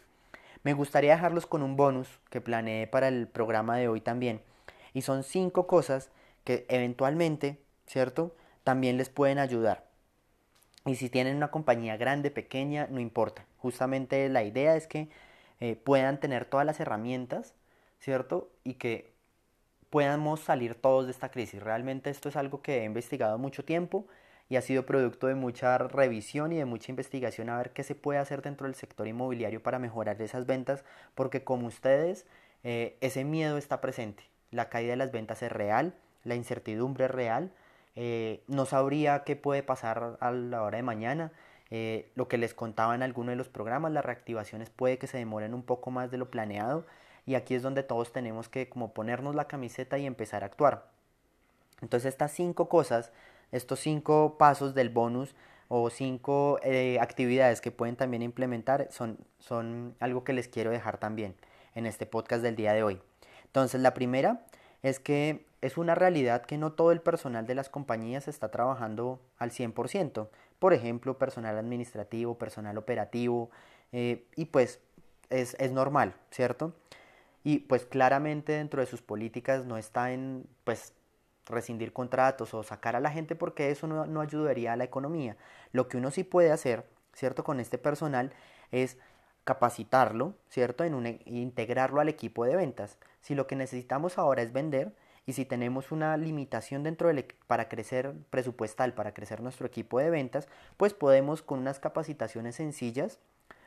Me 0.63 0.73
gustaría 0.73 1.15
dejarlos 1.15 1.45
con 1.45 1.61
un 1.61 1.75
bonus 1.75 2.07
que 2.29 2.41
planeé 2.41 2.87
para 2.87 3.09
el 3.09 3.27
programa 3.27 3.77
de 3.77 3.87
hoy 3.87 4.01
también. 4.01 4.41
Y 4.93 5.01
son 5.01 5.23
cinco 5.23 5.67
cosas 5.67 6.09
que 6.43 6.65
eventualmente, 6.69 7.61
¿cierto? 7.85 8.35
También 8.63 8.97
les 8.97 9.09
pueden 9.09 9.39
ayudar. 9.39 9.85
Y 10.85 10.95
si 10.95 11.09
tienen 11.09 11.37
una 11.37 11.51
compañía 11.51 11.97
grande, 11.97 12.31
pequeña, 12.31 12.87
no 12.89 12.99
importa. 12.99 13.45
Justamente 13.57 14.27
la 14.29 14.43
idea 14.43 14.75
es 14.75 14.87
que 14.87 15.09
eh, 15.59 15.75
puedan 15.75 16.19
tener 16.19 16.45
todas 16.45 16.65
las 16.65 16.79
herramientas, 16.79 17.55
¿cierto? 17.99 18.51
Y 18.63 18.75
que 18.75 19.12
podamos 19.93 20.39
salir 20.39 20.73
todos 20.73 21.05
de 21.05 21.11
esta 21.11 21.29
crisis. 21.29 21.61
Realmente 21.61 22.09
esto 22.09 22.27
es 22.27 22.35
algo 22.35 22.63
que 22.63 22.79
he 22.79 22.83
investigado 22.83 23.37
mucho 23.37 23.63
tiempo 23.63 24.07
y 24.49 24.55
ha 24.55 24.61
sido 24.63 24.87
producto 24.87 25.27
de 25.27 25.35
mucha 25.35 25.77
revisión 25.77 26.51
y 26.51 26.57
de 26.57 26.65
mucha 26.65 26.91
investigación 26.91 27.47
a 27.47 27.57
ver 27.57 27.73
qué 27.73 27.83
se 27.83 27.93
puede 27.93 28.17
hacer 28.17 28.41
dentro 28.41 28.65
del 28.65 28.73
sector 28.73 29.07
inmobiliario 29.07 29.61
para 29.61 29.77
mejorar 29.77 30.19
esas 30.19 30.47
ventas, 30.47 30.83
porque 31.13 31.43
como 31.43 31.67
ustedes, 31.67 32.25
eh, 32.63 32.97
ese 33.01 33.23
miedo 33.23 33.59
está 33.59 33.81
presente. 33.81 34.23
La 34.49 34.67
caída 34.67 34.93
de 34.93 34.97
las 34.97 35.11
ventas 35.11 35.43
es 35.43 35.51
real, 35.51 35.93
la 36.23 36.33
incertidumbre 36.33 37.05
es 37.05 37.11
real, 37.11 37.51
eh, 37.95 38.41
no 38.47 38.65
sabría 38.65 39.23
qué 39.23 39.35
puede 39.35 39.61
pasar 39.61 40.17
a 40.19 40.31
la 40.31 40.63
hora 40.63 40.77
de 40.77 40.83
mañana. 40.83 41.31
Eh, 41.69 42.11
lo 42.15 42.27
que 42.27 42.39
les 42.39 42.55
contaba 42.55 42.95
en 42.95 43.03
alguno 43.03 43.29
de 43.29 43.35
los 43.35 43.47
programas, 43.47 43.91
las 43.91 44.03
reactivaciones 44.03 44.71
puede 44.71 44.97
que 44.97 45.05
se 45.05 45.19
demoren 45.19 45.53
un 45.53 45.61
poco 45.61 45.91
más 45.91 46.09
de 46.09 46.17
lo 46.17 46.31
planeado 46.31 46.87
y 47.25 47.35
aquí 47.35 47.55
es 47.55 47.61
donde 47.61 47.83
todos 47.83 48.11
tenemos 48.11 48.49
que 48.49 48.69
como 48.69 48.93
ponernos 48.93 49.35
la 49.35 49.47
camiseta 49.47 49.97
y 49.97 50.05
empezar 50.05 50.43
a 50.43 50.47
actuar. 50.47 50.89
Entonces 51.81 52.09
estas 52.09 52.31
cinco 52.31 52.69
cosas, 52.69 53.11
estos 53.51 53.79
cinco 53.79 54.37
pasos 54.37 54.73
del 54.73 54.89
bonus 54.89 55.35
o 55.67 55.89
cinco 55.89 56.59
eh, 56.63 56.97
actividades 56.99 57.61
que 57.61 57.71
pueden 57.71 57.95
también 57.95 58.21
implementar 58.21 58.87
son, 58.91 59.17
son 59.39 59.95
algo 59.99 60.23
que 60.23 60.33
les 60.33 60.47
quiero 60.47 60.71
dejar 60.71 60.97
también 60.97 61.35
en 61.75 61.85
este 61.85 62.05
podcast 62.05 62.43
del 62.43 62.55
día 62.55 62.73
de 62.73 62.83
hoy. 62.83 63.01
Entonces 63.45 63.81
la 63.81 63.93
primera 63.93 64.45
es 64.81 64.99
que 64.99 65.45
es 65.61 65.77
una 65.77 65.95
realidad 65.95 66.43
que 66.45 66.57
no 66.57 66.73
todo 66.73 66.91
el 66.91 66.99
personal 66.99 67.47
de 67.47 67.55
las 67.55 67.69
compañías 67.69 68.27
está 68.27 68.51
trabajando 68.51 69.21
al 69.37 69.51
100%. 69.51 70.27
Por 70.59 70.73
ejemplo, 70.73 71.17
personal 71.17 71.57
administrativo, 71.57 72.37
personal 72.37 72.77
operativo, 72.77 73.49
eh, 73.93 74.25
y 74.35 74.45
pues 74.45 74.79
es, 75.29 75.71
normal, 75.71 76.13
¿cierto? 76.31 76.73
Y 77.43 77.59
pues 77.59 77.85
claramente 77.85 78.53
dentro 78.53 78.81
de 78.81 78.87
sus 78.87 79.01
políticas 79.01 79.65
no 79.65 79.77
está 79.77 80.11
en 80.11 80.47
pues 80.63 80.93
rescindir 81.45 81.91
contratos 81.91 82.53
o 82.53 82.63
sacar 82.63 82.95
a 82.95 83.01
la 83.01 83.11
gente 83.11 83.35
porque 83.35 83.69
eso 83.69 83.87
no, 83.87 84.05
no 84.05 84.21
ayudaría 84.21 84.73
a 84.73 84.77
la 84.77 84.85
economía. 84.85 85.35
Lo 85.71 85.87
que 85.87 85.97
uno 85.97 86.09
sí 86.11 86.23
puede 86.23 86.51
hacer, 86.51 86.85
¿cierto? 87.13 87.43
Con 87.43 87.59
este 87.59 87.77
personal 87.77 88.31
es 88.71 88.97
capacitarlo, 89.43 90.35
¿cierto? 90.49 90.83
En 90.83 90.93
un, 90.93 91.19
integrarlo 91.25 91.99
al 91.99 92.09
equipo 92.09 92.45
de 92.45 92.55
ventas. 92.55 92.97
Si 93.21 93.35
lo 93.35 93.47
que 93.47 93.55
necesitamos 93.55 94.17
ahora 94.17 94.41
es 94.41 94.53
vender, 94.53 94.93
y 95.25 95.33
si 95.33 95.45
tenemos 95.45 95.91
una 95.91 96.17
limitación 96.17 96.83
dentro 96.83 97.07
del 97.07 97.25
para 97.47 97.69
crecer 97.69 98.13
presupuestal, 98.29 98.93
para 98.93 99.13
crecer 99.13 99.41
nuestro 99.41 99.65
equipo 99.65 99.99
de 99.99 100.09
ventas, 100.09 100.49
pues 100.75 100.93
podemos 100.93 101.41
con 101.41 101.59
unas 101.59 101.79
capacitaciones 101.79 102.55
sencillas 102.55 103.19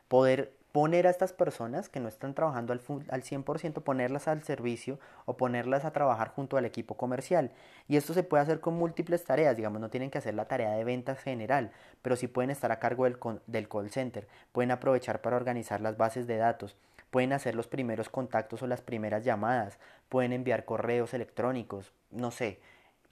poder 0.09 0.53
poner 0.77 1.07
a 1.07 1.11
estas 1.11 1.33
personas 1.33 1.89
que 1.89 2.01
no 2.01 2.09
están 2.09 2.35
trabajando 2.35 2.75
al, 2.75 2.83
al 3.09 3.23
100%, 3.23 3.83
ponerlas 3.83 4.29
al 4.29 4.43
servicio 4.43 5.01
o 5.25 5.39
ponerlas 5.39 5.87
a 5.87 5.91
trabajar 5.91 6.29
junto 6.29 6.59
al 6.59 6.67
equipo 6.67 6.99
comercial. 6.99 7.51
Y 7.89 7.97
esto 7.97 8.13
se 8.13 8.23
puede 8.23 8.43
hacer 8.43 8.61
con 8.61 8.75
múltiples 8.75 9.25
tareas, 9.25 9.57
digamos, 9.57 9.81
no 9.81 9.89
tienen 9.89 10.11
que 10.11 10.19
hacer 10.19 10.35
la 10.35 10.49
tarea 10.49 10.73
de 10.73 10.85
ventas 10.85 11.19
general, 11.19 11.73
pero 12.03 12.15
sí 12.15 12.29
pueden 12.29 12.51
estar 12.51 12.73
a 12.73 12.79
cargo 12.79 13.05
del, 13.05 13.17
del 13.47 13.71
call 13.71 13.89
center, 13.89 14.29
pueden 14.53 14.71
aprovechar 14.71 15.23
para 15.23 15.37
organizar 15.37 15.81
las 15.81 15.97
bases 15.97 16.27
de 16.27 16.37
datos, 16.37 16.77
pueden 17.11 17.33
hacer 17.33 17.55
los 17.55 17.69
primeros 17.69 18.11
contactos 18.11 18.61
o 18.61 18.67
las 18.67 18.83
primeras 18.83 19.25
llamadas, 19.25 19.79
pueden 20.11 20.35
enviar 20.35 20.67
correos 20.67 21.15
electrónicos, 21.15 21.95
no 22.11 22.31
sé, 22.31 22.61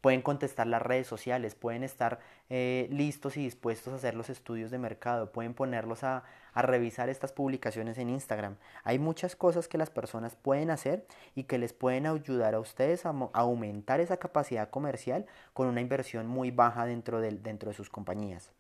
pueden 0.05 0.21
contestar 0.21 0.67
las 0.67 0.83
redes 0.83 1.07
sociales, 1.07 1.55
pueden 1.55 1.83
estar 1.83 2.21
eh, 2.51 2.89
listos 2.91 3.39
y 3.39 3.45
dispuestos 3.45 3.91
a 3.91 3.97
hacer 3.97 4.15
los 4.15 4.29
estudios 4.29 4.71
de 4.71 4.77
mercado, 4.77 5.33
pueden 5.33 5.55
ponerlos 5.55 6.05
a, 6.05 6.25
revisar 6.55 7.09
estas 7.09 7.33
publicaciones 7.33 7.97
en 7.97 8.11
Instagram. 8.11 8.57
Hay 8.85 8.99
muchas 8.99 9.35
cosas 9.35 9.67
que 9.67 9.79
las 9.79 9.89
personas 9.89 10.37
pueden 10.37 10.71
hacer 10.71 11.07
y 11.35 11.45
que 11.45 11.57
les 11.57 11.73
pueden 11.73 12.07
ayudar 12.07 12.55
a 12.55 12.61
ustedes 12.61 13.07
a, 13.07 13.15
aumentar 13.33 14.01
esa 14.01 14.19
capacidad 14.19 14.69
comercial 14.69 15.25
con 15.55 15.69
una 15.69 15.81
inversión 15.81 16.27
muy 16.27 16.51
baja 16.51 16.85
dentro 16.85 17.23
de, 17.23 17.31
dentro 17.31 17.71
de 17.71 17.75
sus 17.75 17.89
compañías. 17.89 18.53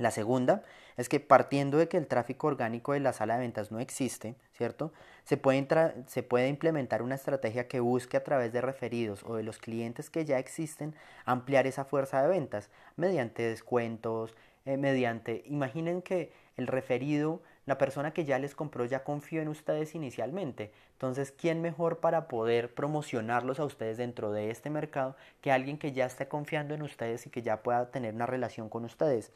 La 0.00 0.10
segunda 0.10 0.62
es 0.96 1.10
que 1.10 1.20
partiendo 1.20 1.76
de 1.76 1.86
que 1.86 1.98
el 1.98 2.06
tráfico 2.06 2.46
orgánico 2.46 2.94
de 2.94 3.00
la 3.00 3.12
sala 3.12 3.34
de 3.34 3.40
ventas 3.40 3.70
no 3.70 3.80
existe, 3.80 4.34
¿cierto? 4.54 4.94
Se 5.24 5.36
puede, 5.36 6.48
implementar 6.48 7.02
una 7.02 7.16
estrategia 7.16 7.68
que 7.68 7.80
busque 7.80 8.16
a 8.16 8.24
través 8.24 8.50
de 8.50 8.62
referidos 8.62 9.22
o 9.24 9.36
de 9.36 9.42
los 9.42 9.58
clientes 9.58 10.08
que 10.08 10.24
ya 10.24 10.38
existen 10.38 10.94
ampliar 11.26 11.66
esa 11.66 11.84
fuerza 11.84 12.22
de 12.22 12.28
ventas 12.28 12.70
mediante 12.96 13.42
descuentos, 13.42 14.34
eh, 14.64 14.78
mediante, 14.78 15.42
imaginen 15.44 16.00
que 16.00 16.32
el 16.56 16.66
referido, 16.66 17.42
la 17.66 17.76
persona 17.76 18.14
que 18.14 18.24
ya 18.24 18.38
les 18.38 18.54
compró 18.54 18.86
ya 18.86 19.04
confió 19.04 19.42
en 19.42 19.48
ustedes 19.48 19.94
inicialmente. 19.94 20.72
Entonces, 20.92 21.30
¿quién 21.30 21.60
mejor 21.60 21.98
para 21.98 22.26
poder 22.26 22.72
promocionarlos 22.74 23.60
a 23.60 23.66
ustedes 23.66 23.98
dentro 23.98 24.32
de 24.32 24.50
este 24.50 24.70
mercado 24.70 25.14
que 25.42 25.52
alguien 25.52 25.76
que 25.76 25.92
ya 25.92 26.06
esté 26.06 26.26
confiando 26.26 26.72
en 26.72 26.80
ustedes 26.80 27.26
y 27.26 27.30
que 27.30 27.42
ya 27.42 27.62
pueda 27.62 27.90
tener 27.90 28.14
una 28.14 28.24
relación 28.24 28.70
con 28.70 28.86
ustedes? 28.86 29.30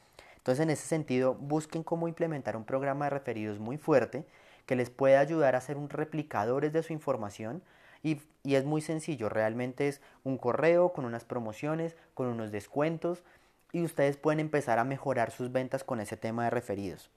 Entonces, 0.45 0.61
en 0.61 0.69
ese 0.69 0.85
sentido, 0.85 1.33
busquen 1.33 1.81
cómo 1.81 2.07
implementar 2.07 2.55
un 2.55 2.65
programa 2.65 3.05
de 3.05 3.09
referidos 3.09 3.57
muy 3.57 3.79
fuerte 3.79 4.27
que 4.67 4.75
les 4.75 4.91
pueda 4.91 5.19
ayudar 5.19 5.55
a 5.55 5.61
ser 5.61 5.75
un 5.75 5.89
replicadores 5.89 6.71
de 6.71 6.83
su 6.83 6.93
información 6.93 7.63
y, 8.03 8.21
es 8.43 8.63
muy 8.63 8.81
sencillo, 8.81 9.27
realmente 9.27 9.87
es 9.87 10.01
un 10.23 10.37
correo 10.37 10.93
con 10.93 11.05
unas 11.05 11.23
promociones, 11.23 11.95
con 12.13 12.27
unos 12.27 12.51
descuentos 12.51 13.23
y 13.71 13.81
ustedes 13.81 14.17
pueden 14.17 14.39
empezar 14.39 14.77
a 14.77 14.83
mejorar 14.83 15.31
sus 15.31 15.51
ventas 15.51 15.83
con 15.83 15.99
ese 15.99 16.15
tema 16.15 16.43
de 16.43 16.51
referidos. 16.51 17.09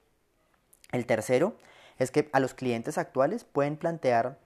El 0.91 1.05
tercero 1.05 1.55
es 1.99 2.09
que 2.09 2.31
a 2.33 2.39
los 2.39 2.55
clientes 2.55 2.97
actuales 2.97 3.43
pueden 3.43 3.77
plantear 3.77 4.39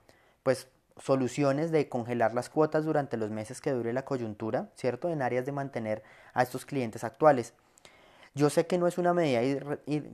pues 0.44 0.68
soluciones 0.98 1.72
de 1.72 1.88
congelar 1.88 2.34
las 2.34 2.50
cuotas 2.50 2.84
durante 2.84 3.16
los 3.16 3.32
meses 3.32 3.62
que 3.62 3.72
dure 3.72 3.94
la 3.94 4.04
coyuntura, 4.04 4.68
¿cierto? 4.76 5.10
En 5.10 5.22
áreas 5.22 5.46
de 5.46 5.54
mantener 5.54 6.04
a 6.34 6.44
estos 6.44 6.66
clientes 6.66 7.06
actuales. 7.06 7.54
Yo 8.36 8.50
sé 8.50 8.66
que 8.66 8.78
no 8.78 8.88
es 8.88 8.98
una 8.98 9.14
medida 9.14 9.42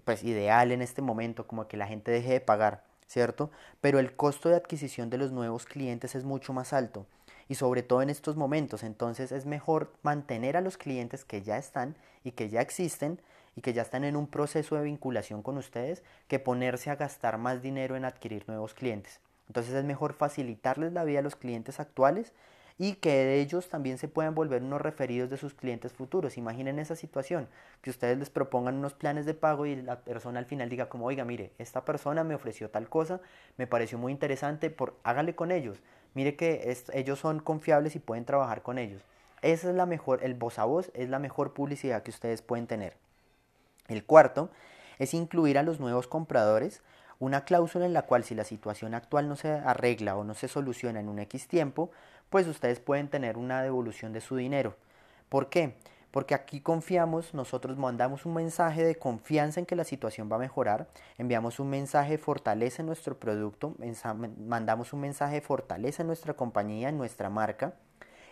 pues, 0.03 0.23
ideal 0.23 0.71
en 0.71 0.81
este 0.81 1.01
momento, 1.01 1.47
como 1.47 1.67
que 1.67 1.77
la 1.77 1.87
gente 1.87 2.11
deje 2.11 2.33
de 2.33 2.41
pagar, 2.41 2.83
¿cierto? 3.07 3.49
Pero 3.79 3.99
el 3.99 4.15
costo 4.15 4.49
de 4.49 4.55
adquisición 4.55 5.09
de 5.09 5.17
los 5.17 5.31
nuevos 5.31 5.65
clientes 5.65 6.15
es 6.15 6.25
mucho 6.25 6.51
más 6.51 6.73
alto 6.73 7.05
y 7.47 7.55
sobre 7.55 7.81
todo 7.81 8.01
en 8.01 8.09
estos 8.09 8.35
momentos. 8.35 8.83
Entonces 8.83 9.31
es 9.31 9.45
mejor 9.45 9.93
mantener 10.03 10.57
a 10.57 10.61
los 10.61 10.77
clientes 10.77 11.23
que 11.23 11.41
ya 11.41 11.57
están 11.57 11.95
y 12.23 12.31
que 12.31 12.49
ya 12.49 12.61
existen 12.61 13.21
y 13.55 13.61
que 13.61 13.73
ya 13.73 13.81
están 13.81 14.03
en 14.03 14.15
un 14.15 14.27
proceso 14.27 14.75
de 14.75 14.83
vinculación 14.83 15.41
con 15.41 15.57
ustedes 15.57 16.03
que 16.27 16.39
ponerse 16.39 16.89
a 16.89 16.95
gastar 16.95 17.37
más 17.37 17.61
dinero 17.61 17.95
en 17.95 18.05
adquirir 18.05 18.43
nuevos 18.47 18.73
clientes. 18.73 19.19
Entonces 19.47 19.73
es 19.73 19.83
mejor 19.83 20.13
facilitarles 20.13 20.93
la 20.93 21.03
vida 21.03 21.19
a 21.19 21.23
los 21.23 21.35
clientes 21.35 21.79
actuales 21.79 22.33
y 22.81 22.93
que 22.95 23.11
de 23.11 23.41
ellos 23.41 23.67
también 23.67 23.97
se 23.97 24.07
puedan 24.07 24.33
volver 24.33 24.63
unos 24.63 24.81
referidos 24.81 25.29
de 25.29 25.35
sus 25.35 25.53
clientes 25.53 25.91
futuros. 25.91 26.37
Imaginen 26.37 26.79
esa 26.79 26.95
situación, 26.95 27.49
que 27.81 27.89
ustedes 27.89 28.17
les 28.17 28.29
propongan 28.29 28.75
unos 28.75 28.93
planes 28.93 29.25
de 29.25 29.33
pago 29.33 29.65
y 29.65 29.75
la 29.75 29.99
persona 29.99 30.39
al 30.39 30.45
final 30.45 30.69
diga 30.69 30.87
como, 30.87 31.05
oiga, 31.05 31.25
mire, 31.25 31.51
esta 31.57 31.83
persona 31.83 32.23
me 32.23 32.35
ofreció 32.35 32.69
tal 32.69 32.87
cosa, 32.87 33.19
me 33.57 33.67
pareció 33.67 33.97
muy 33.97 34.13
interesante, 34.13 34.69
por, 34.69 34.95
hágale 35.03 35.35
con 35.35 35.51
ellos. 35.51 35.77
Mire 36.13 36.37
que 36.37 36.73
ellos 36.93 37.19
son 37.19 37.39
confiables 37.39 37.97
y 37.97 37.99
pueden 37.99 38.23
trabajar 38.23 38.61
con 38.61 38.77
ellos. 38.77 39.03
Esa 39.41 39.69
es 39.69 39.75
la 39.75 39.85
mejor, 39.85 40.23
el 40.23 40.33
voz 40.33 40.57
a 40.57 40.63
voz 40.63 40.89
es 40.93 41.09
la 41.09 41.19
mejor 41.19 41.53
publicidad 41.53 42.01
que 42.01 42.11
ustedes 42.11 42.41
pueden 42.41 42.65
tener. 42.65 42.95
El 43.89 44.05
cuarto 44.05 44.51
es 44.99 45.13
incluir 45.13 45.57
a 45.57 45.63
los 45.63 45.81
nuevos 45.81 46.07
compradores 46.07 46.81
una 47.19 47.43
cláusula 47.43 47.85
en 47.85 47.93
la 47.93 48.03
cual 48.03 48.23
si 48.23 48.33
la 48.33 48.45
situación 48.45 48.93
actual 48.93 49.27
no 49.27 49.35
se 49.35 49.51
arregla 49.51 50.15
o 50.15 50.23
no 50.23 50.33
se 50.33 50.47
soluciona 50.47 51.01
en 51.01 51.09
un 51.09 51.19
X 51.19 51.47
tiempo, 51.49 51.91
pues 52.29 52.47
ustedes 52.47 52.79
pueden 52.79 53.09
tener 53.09 53.37
una 53.37 53.61
devolución 53.61 54.13
de 54.13 54.21
su 54.21 54.35
dinero. 54.35 54.75
¿Por 55.29 55.49
qué? 55.49 55.75
Porque 56.11 56.33
aquí 56.33 56.59
confiamos, 56.59 57.35
nosotros 57.35 57.77
mandamos 57.77 58.25
un 58.25 58.33
mensaje 58.33 58.83
de 58.83 58.95
confianza 58.95 59.59
en 59.59 59.67
que 59.67 59.75
la 59.75 59.83
situación 59.83 60.29
va 60.31 60.37
a 60.37 60.39
mejorar, 60.39 60.87
enviamos 61.19 61.59
un 61.59 61.69
mensaje 61.69 62.13
de 62.13 62.17
fortaleza 62.17 62.81
en 62.81 62.87
nuestro 62.87 63.19
producto, 63.19 63.75
mandamos 64.39 64.91
un 64.91 65.01
mensaje 65.01 65.35
de 65.35 65.41
fortaleza 65.41 66.01
en 66.01 66.07
nuestra 66.07 66.33
compañía, 66.33 66.89
en 66.89 66.97
nuestra 66.97 67.29
marca, 67.29 67.75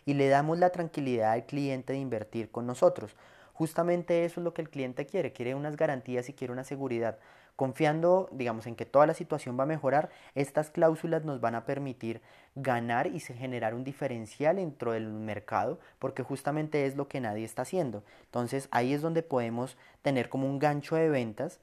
y 0.06 0.16
le 0.16 0.28
damos 0.28 0.58
la 0.58 0.72
tranquilidad 0.72 1.34
al 1.34 1.46
cliente 1.46 1.94
de 1.94 2.00
invertir 2.00 2.50
con 2.50 2.66
nosotros. 2.66 3.16
Justamente 3.54 4.26
eso 4.26 4.40
es 4.40 4.44
lo 4.44 4.54
que 4.54 4.62
el 4.62 4.70
cliente 4.70 5.06
quiere, 5.06 5.34
quiere 5.34 5.54
unas 5.54 5.78
garantías 5.78 6.30
y 6.30 6.34
quiere 6.34 6.54
una 6.54 6.64
seguridad. 6.64 7.20
Confiando, 7.58 8.30
digamos, 8.32 8.68
en 8.68 8.76
que 8.76 8.86
toda 8.86 9.08
la 9.08 9.16
situación 9.16 9.60
va 9.60 9.64
a 9.64 9.66
mejorar, 9.66 10.10
estas 10.36 10.70
cláusulas 10.70 11.26
nos 11.26 11.42
van 11.42 11.56
a 11.56 11.66
permitir 11.66 12.22
ganar 12.56 13.08
y 13.08 13.20
generar 13.20 13.74
un 13.74 13.84
diferencial 13.84 14.58
dentro 14.58 14.92
del 14.94 15.08
mercado, 15.08 15.80
porque 15.98 16.22
justamente 16.22 16.86
es 16.86 16.96
lo 16.96 17.08
que 17.08 17.20
nadie 17.20 17.44
está 17.44 17.64
haciendo. 17.64 18.04
Entonces 18.26 18.70
ahí 18.70 18.94
es 18.94 19.02
donde 19.02 19.24
podemos 19.24 19.76
tener 20.04 20.30
como 20.30 20.48
un 20.48 20.60
gancho 20.60 20.96
de 20.96 21.10
ventas 21.10 21.60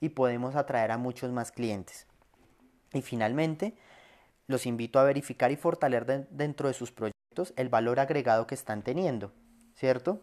y 0.00 0.10
podemos 0.10 0.54
atraer 0.54 0.92
a 0.92 0.98
muchos 0.98 1.32
más 1.32 1.50
clientes. 1.50 2.06
Y 2.92 3.00
finalmente, 3.00 3.74
los 4.48 4.66
invito 4.66 4.98
a 4.98 5.04
verificar 5.04 5.50
y 5.50 5.56
fortalecer 5.56 6.28
dentro 6.30 6.68
de 6.68 6.74
sus 6.74 6.92
proyectos 6.92 7.54
el 7.56 7.70
valor 7.70 8.00
agregado 8.00 8.46
que 8.46 8.54
están 8.54 8.82
teniendo, 8.82 9.32
¿cierto? 9.74 10.20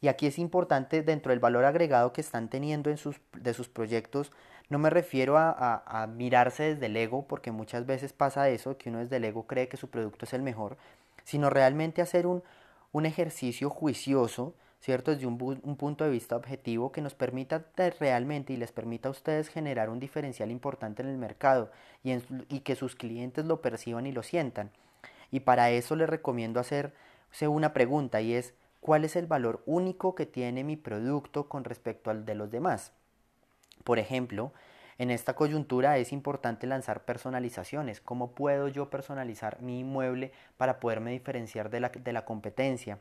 Y 0.00 0.08
aquí 0.08 0.26
es 0.26 0.38
importante 0.38 1.02
dentro 1.02 1.30
del 1.30 1.40
valor 1.40 1.64
agregado 1.64 2.12
que 2.12 2.20
están 2.20 2.48
teniendo 2.48 2.90
en 2.90 2.96
sus, 2.98 3.16
de 3.32 3.54
sus 3.54 3.68
proyectos, 3.68 4.32
no 4.68 4.78
me 4.78 4.90
refiero 4.90 5.36
a, 5.38 6.08
mirarse 6.12 6.74
desde 6.74 6.86
el 6.86 6.96
ego, 6.96 7.26
porque 7.28 7.52
muchas 7.52 7.86
veces 7.86 8.12
pasa 8.12 8.48
eso, 8.48 8.76
que 8.76 8.90
uno 8.90 8.98
desde 8.98 9.16
el 9.16 9.24
ego 9.24 9.46
cree 9.46 9.68
que 9.68 9.76
su 9.76 9.88
producto 9.88 10.24
es 10.24 10.32
el 10.32 10.42
mejor, 10.42 10.76
sino 11.24 11.50
realmente 11.50 12.02
hacer 12.02 12.26
un, 12.26 12.42
un 12.90 13.06
ejercicio 13.06 13.70
juicioso, 13.70 14.54
¿cierto? 14.80 15.12
Desde 15.12 15.26
un, 15.26 15.60
un, 15.62 15.76
punto 15.76 16.02
de 16.04 16.10
vista 16.10 16.36
objetivo 16.36 16.90
que 16.90 17.00
nos 17.00 17.14
permita 17.14 17.64
realmente 18.00 18.52
y 18.52 18.56
les 18.56 18.72
permita 18.72 19.08
a 19.08 19.12
ustedes 19.12 19.48
generar 19.48 19.88
un 19.88 20.00
diferencial 20.00 20.50
importante 20.50 21.02
en 21.02 21.08
el 21.08 21.16
mercado 21.16 21.70
y, 22.02 22.12
y 22.48 22.60
que 22.60 22.74
sus 22.74 22.96
clientes 22.96 23.44
lo 23.44 23.62
perciban 23.62 24.06
y 24.06 24.12
lo 24.12 24.24
sientan. 24.24 24.70
Y 25.30 25.40
para 25.40 25.70
eso 25.70 25.94
les 25.94 26.08
recomiendo 26.08 26.58
hacerse 26.58 27.48
una 27.48 27.72
pregunta 27.72 28.20
y 28.20 28.34
es, 28.34 28.54
¿cuál 28.80 29.04
es 29.04 29.16
el 29.16 29.26
valor 29.26 29.62
único 29.66 30.14
que 30.14 30.26
tiene 30.26 30.64
mi 30.64 30.76
producto 30.76 31.48
con 31.48 31.64
respecto 31.64 32.10
al 32.10 32.24
de 32.24 32.34
los 32.34 32.50
demás? 32.50 32.92
Por 33.84 33.98
ejemplo, 33.98 34.52
en 34.98 35.10
esta 35.10 35.34
coyuntura 35.34 35.98
es 35.98 36.10
importante 36.10 36.66
lanzar 36.66 37.04
personalizaciones. 37.04 38.00
¿Cómo 38.00 38.32
puedo 38.32 38.68
yo 38.68 38.88
personalizar 38.88 39.60
mi 39.60 39.80
inmueble 39.80 40.32
para 40.56 40.80
poderme 40.80 41.10
diferenciar 41.10 41.68
de 41.68 41.80
la, 42.12 42.24
competencia? 42.24 42.98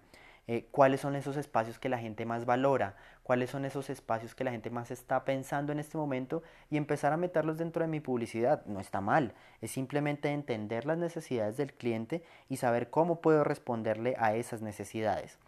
Eh, 0.48 0.68
¿Cuáles 0.72 1.00
son 1.00 1.16
esos 1.16 1.38
espacios 1.38 1.80
que 1.80 1.88
la 1.88 1.98
gente 1.98 2.26
más 2.26 2.46
valora? 2.46 2.98
¿Cuáles 3.24 3.50
son 3.50 3.64
esos 3.64 3.90
espacios 3.90 4.36
que 4.36 4.44
la 4.44 4.52
gente 4.52 4.70
más 4.70 4.92
está 4.92 5.24
pensando 5.24 5.72
en 5.72 5.80
este 5.80 5.98
momento? 5.98 6.44
Y 6.70 6.76
empezar 6.76 7.14
a 7.14 7.18
meterlos 7.18 7.58
dentro 7.58 7.82
de 7.82 7.88
mi 7.88 8.02
publicidad. 8.02 8.66
No 8.66 8.82
está 8.82 9.00
mal. 9.00 9.34
Es 9.62 9.72
simplemente 9.72 10.30
entender 10.30 10.86
las 10.86 10.98
necesidades 10.98 11.56
del 11.56 11.74
cliente 11.74 12.26
y 12.50 12.58
saber 12.58 12.90
cómo 12.90 13.22
puedo 13.22 13.46
responderle 13.46 14.16
a 14.20 14.36
esas 14.36 14.62
necesidades. 14.62 15.40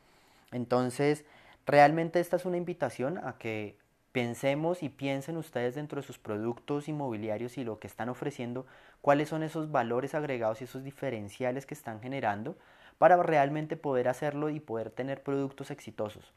Entonces, 0.51 1.25
realmente 1.65 2.19
esta 2.19 2.35
es 2.35 2.45
una 2.45 2.57
invitación 2.57 3.17
a 3.17 3.37
que 3.37 3.77
Pensemos 4.17 4.81
y 4.81 4.89
piensen 4.89 5.37
ustedes 5.37 5.75
dentro 5.75 6.01
de 6.01 6.07
sus 6.07 6.17
productos 6.17 6.87
inmobiliarios 6.87 7.55
y 7.59 7.63
lo 7.63 7.77
que 7.77 7.85
están 7.85 8.09
ofreciendo, 8.09 8.65
cuáles 8.99 9.29
son 9.29 9.43
esos 9.43 9.69
valores 9.69 10.15
agregados 10.15 10.59
y 10.59 10.63
esos 10.63 10.83
diferenciales 10.83 11.67
que 11.67 11.75
están 11.75 12.01
generando 12.01 12.57
para 12.97 13.21
realmente 13.21 13.77
poder 13.77 14.07
hacerlo 14.07 14.49
y 14.49 14.59
poder 14.59 14.89
tener 14.89 15.21
productos 15.21 15.69
exitosos. 15.69 16.33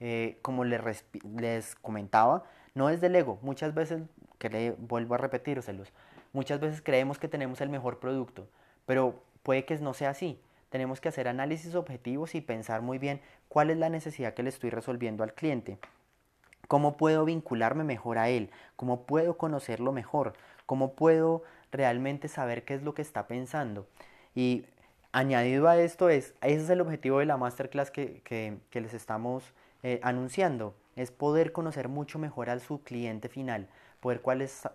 Eh, 0.00 0.38
como 0.40 0.64
les, 0.64 1.04
les, 1.38 1.74
comentaba, 1.74 2.44
no 2.74 2.88
es 2.88 3.02
del 3.02 3.14
ego. 3.14 3.38
Muchas 3.42 3.74
veces, 3.74 4.00
que 4.38 4.74
vuelvo 4.78 5.14
a 5.14 5.18
repetírselos, 5.18 5.92
muchas 6.32 6.60
veces 6.60 6.80
creemos 6.80 7.18
que 7.18 7.28
tenemos 7.28 7.60
el 7.60 7.68
mejor 7.68 7.98
producto, 7.98 8.48
pero 8.86 9.22
puede 9.42 9.66
que 9.66 9.76
no 9.76 9.92
sea 9.92 10.08
así. 10.08 10.40
Tenemos 10.70 11.00
que 11.00 11.08
hacer 11.08 11.28
análisis 11.28 11.74
objetivos 11.74 12.34
y 12.34 12.40
pensar 12.40 12.82
muy 12.82 12.98
bien 12.98 13.20
cuál 13.48 13.70
es 13.70 13.78
la 13.78 13.88
necesidad 13.88 14.34
que 14.34 14.42
le 14.42 14.50
estoy 14.50 14.70
resolviendo 14.70 15.24
al 15.24 15.34
cliente. 15.34 15.78
¿Cómo 16.68 16.98
puedo 16.98 17.24
vincularme 17.24 17.84
mejor 17.84 18.18
a 18.18 18.28
él? 18.28 18.50
¿Cómo 18.76 19.06
puedo 19.06 19.38
conocerlo 19.38 19.92
mejor? 19.92 20.34
¿Cómo 20.66 20.92
puedo 20.92 21.42
realmente 21.72 22.28
saber 22.28 22.64
qué 22.64 22.74
es 22.74 22.82
lo 22.82 22.92
que 22.92 23.00
está 23.00 23.26
pensando? 23.26 23.86
Y 24.34 24.66
añadido 25.12 25.68
a 25.68 25.78
esto 25.78 26.10
es, 26.10 26.34
ese 26.42 26.64
es 26.64 26.70
el 26.70 26.82
objetivo 26.82 27.20
de 27.20 27.26
la 27.26 27.38
masterclass 27.38 27.90
que, 27.90 28.20
que, 28.22 28.80
les 28.80 28.92
estamos 28.92 29.54
eh, 29.82 29.98
anunciando, 30.02 30.74
es 30.96 31.10
poder 31.10 31.52
conocer 31.52 31.88
mucho 31.88 32.18
mejor 32.18 32.50
a 32.50 32.58
su 32.58 32.82
cliente 32.82 33.30
final, 33.30 33.68
poder, 34.00 34.20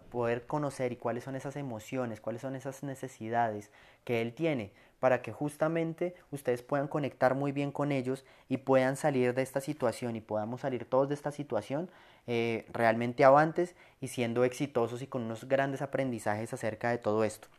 poder 0.09 0.47
conocer 0.47 0.91
y 0.91 0.95
cuáles 0.95 1.23
son 1.23 1.35
esas 1.35 1.55
emociones, 1.55 2.21
cuáles 2.21 2.41
son 2.41 2.55
esas 2.55 2.81
necesidades 2.81 3.69
que 4.03 4.21
él 4.21 4.33
tiene, 4.33 4.71
para 5.03 5.21
que 5.21 5.33
justamente 5.33 6.15
ustedes 6.31 6.61
puedan 6.61 6.87
conectar 6.87 7.35
muy 7.35 7.51
bien 7.51 7.73
con 7.73 7.91
ellos 7.91 8.23
y 8.47 8.55
puedan 8.55 8.95
salir 8.95 9.33
de 9.33 9.41
esta 9.41 9.59
situación 9.59 10.15
y 10.15 10.21
podamos 10.21 10.61
salir 10.61 10.85
todos 10.85 11.09
de 11.09 11.15
esta 11.15 11.33
situación 11.33 11.91
eh, 12.25 12.65
realmente 12.71 13.25
avantes 13.25 13.75
y 13.99 14.07
siendo 14.07 14.45
exitosos 14.45 15.01
y 15.01 15.07
con 15.07 15.23
unos 15.23 15.49
grandes 15.49 15.81
aprendizajes 15.81 16.53
acerca 16.53 16.89
de 16.89 16.99
todo 16.99 17.25
esto. 17.25 17.49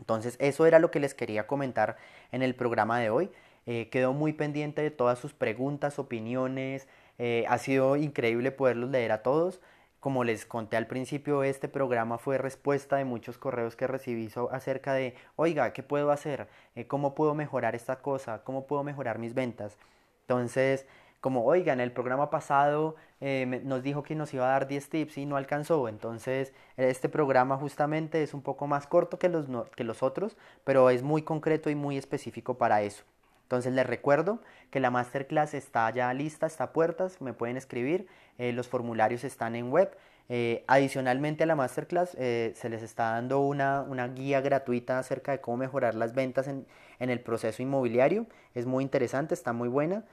Entonces 0.00 0.36
eso 0.38 0.66
era 0.66 0.78
lo 0.78 0.90
que 0.90 1.00
les 1.00 1.14
quería 1.14 1.46
comentar 1.46 1.96
en 2.30 2.42
el 2.42 2.54
programa 2.54 3.00
de 3.00 3.08
hoy. 3.08 3.30
Eh, 3.64 3.88
quedó 3.88 4.12
muy 4.12 4.34
pendiente 4.34 4.82
de 4.82 4.90
todas 4.90 5.18
sus 5.18 5.32
preguntas, 5.32 5.98
opiniones. 5.98 6.88
Eh, 7.18 7.46
ha 7.48 7.56
sido 7.56 7.96
increíble 7.96 8.52
poderlos 8.52 8.90
leer 8.90 9.12
a 9.12 9.22
todos. 9.22 9.62
Como 10.00 10.24
les 10.24 10.46
conté 10.46 10.78
al 10.78 10.86
principio, 10.86 11.42
este 11.42 11.68
programa 11.68 12.16
fue 12.16 12.38
respuesta 12.38 12.96
de 12.96 13.04
muchos 13.04 13.36
correos 13.36 13.76
que 13.76 13.86
recibí 13.86 14.30
acerca 14.50 14.94
de, 14.94 15.14
oiga, 15.36 15.74
¿qué 15.74 15.82
puedo 15.82 16.10
hacer? 16.10 16.48
Eh, 16.74 16.86
¿Cómo 16.86 17.14
puedo 17.14 17.34
mejorar 17.34 17.74
esta 17.74 18.00
cosa? 18.00 18.42
¿Cómo 18.42 18.66
puedo 18.66 18.82
mejorar 18.82 19.18
mis 19.18 19.34
ventas? 19.34 19.76
Entonces, 20.22 20.86
como, 21.20 21.44
oiga, 21.44 21.74
en 21.74 21.80
el 21.80 21.92
programa 21.92 22.30
pasado 22.30 22.96
eh, 23.20 23.44
nos 23.64 23.82
dijo 23.82 24.02
que 24.02 24.14
nos 24.14 24.32
iba 24.32 24.46
a 24.46 24.52
dar 24.52 24.68
10 24.68 24.88
tips 24.88 25.18
y 25.18 25.26
no 25.26 25.36
alcanzó. 25.36 25.86
Entonces, 25.86 26.54
este 26.78 27.10
programa 27.10 27.58
justamente 27.58 28.22
es 28.22 28.32
un 28.32 28.40
poco 28.42 28.66
más 28.66 28.86
corto 28.86 29.18
que 29.18 29.28
los, 29.28 29.46
que 29.76 29.84
los 29.84 30.02
otros, 30.02 30.38
pero 30.64 30.88
es 30.88 31.02
muy 31.02 31.22
concreto 31.22 31.68
y 31.68 31.74
muy 31.74 31.98
específico 31.98 32.56
para 32.56 32.80
eso. 32.82 33.04
Entonces 33.50 33.72
les 33.72 33.84
recuerdo 33.84 34.38
que 34.70 34.78
la 34.78 34.92
masterclass 34.92 35.54
está 35.54 35.90
ya 35.90 36.14
lista, 36.14 36.46
está 36.46 36.64
a 36.64 36.72
puertas, 36.72 37.20
me 37.20 37.32
pueden 37.32 37.56
escribir, 37.56 38.06
eh, 38.38 38.52
los 38.52 38.68
formularios 38.68 39.24
están 39.24 39.56
en 39.56 39.72
web. 39.72 39.90
Eh, 40.28 40.62
adicionalmente 40.68 41.42
a 41.42 41.46
la 41.46 41.56
masterclass 41.56 42.14
eh, 42.16 42.52
se 42.54 42.68
les 42.68 42.80
está 42.84 43.10
dando 43.10 43.40
una, 43.40 43.84
guía 44.14 44.40
gratuita 44.40 45.00
acerca 45.00 45.32
de 45.32 45.40
cómo 45.40 45.56
mejorar 45.56 45.96
las 45.96 46.14
ventas 46.14 46.46
en, 46.46 46.64
en, 47.00 47.10
el 47.10 47.18
proceso 47.22 47.60
inmobiliario. 47.60 48.28
Es 48.54 48.66
muy 48.66 48.84
interesante, 48.84 49.34
está 49.34 49.52
muy 49.52 49.68
buena. 49.68 50.04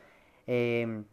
Em, 0.47 1.05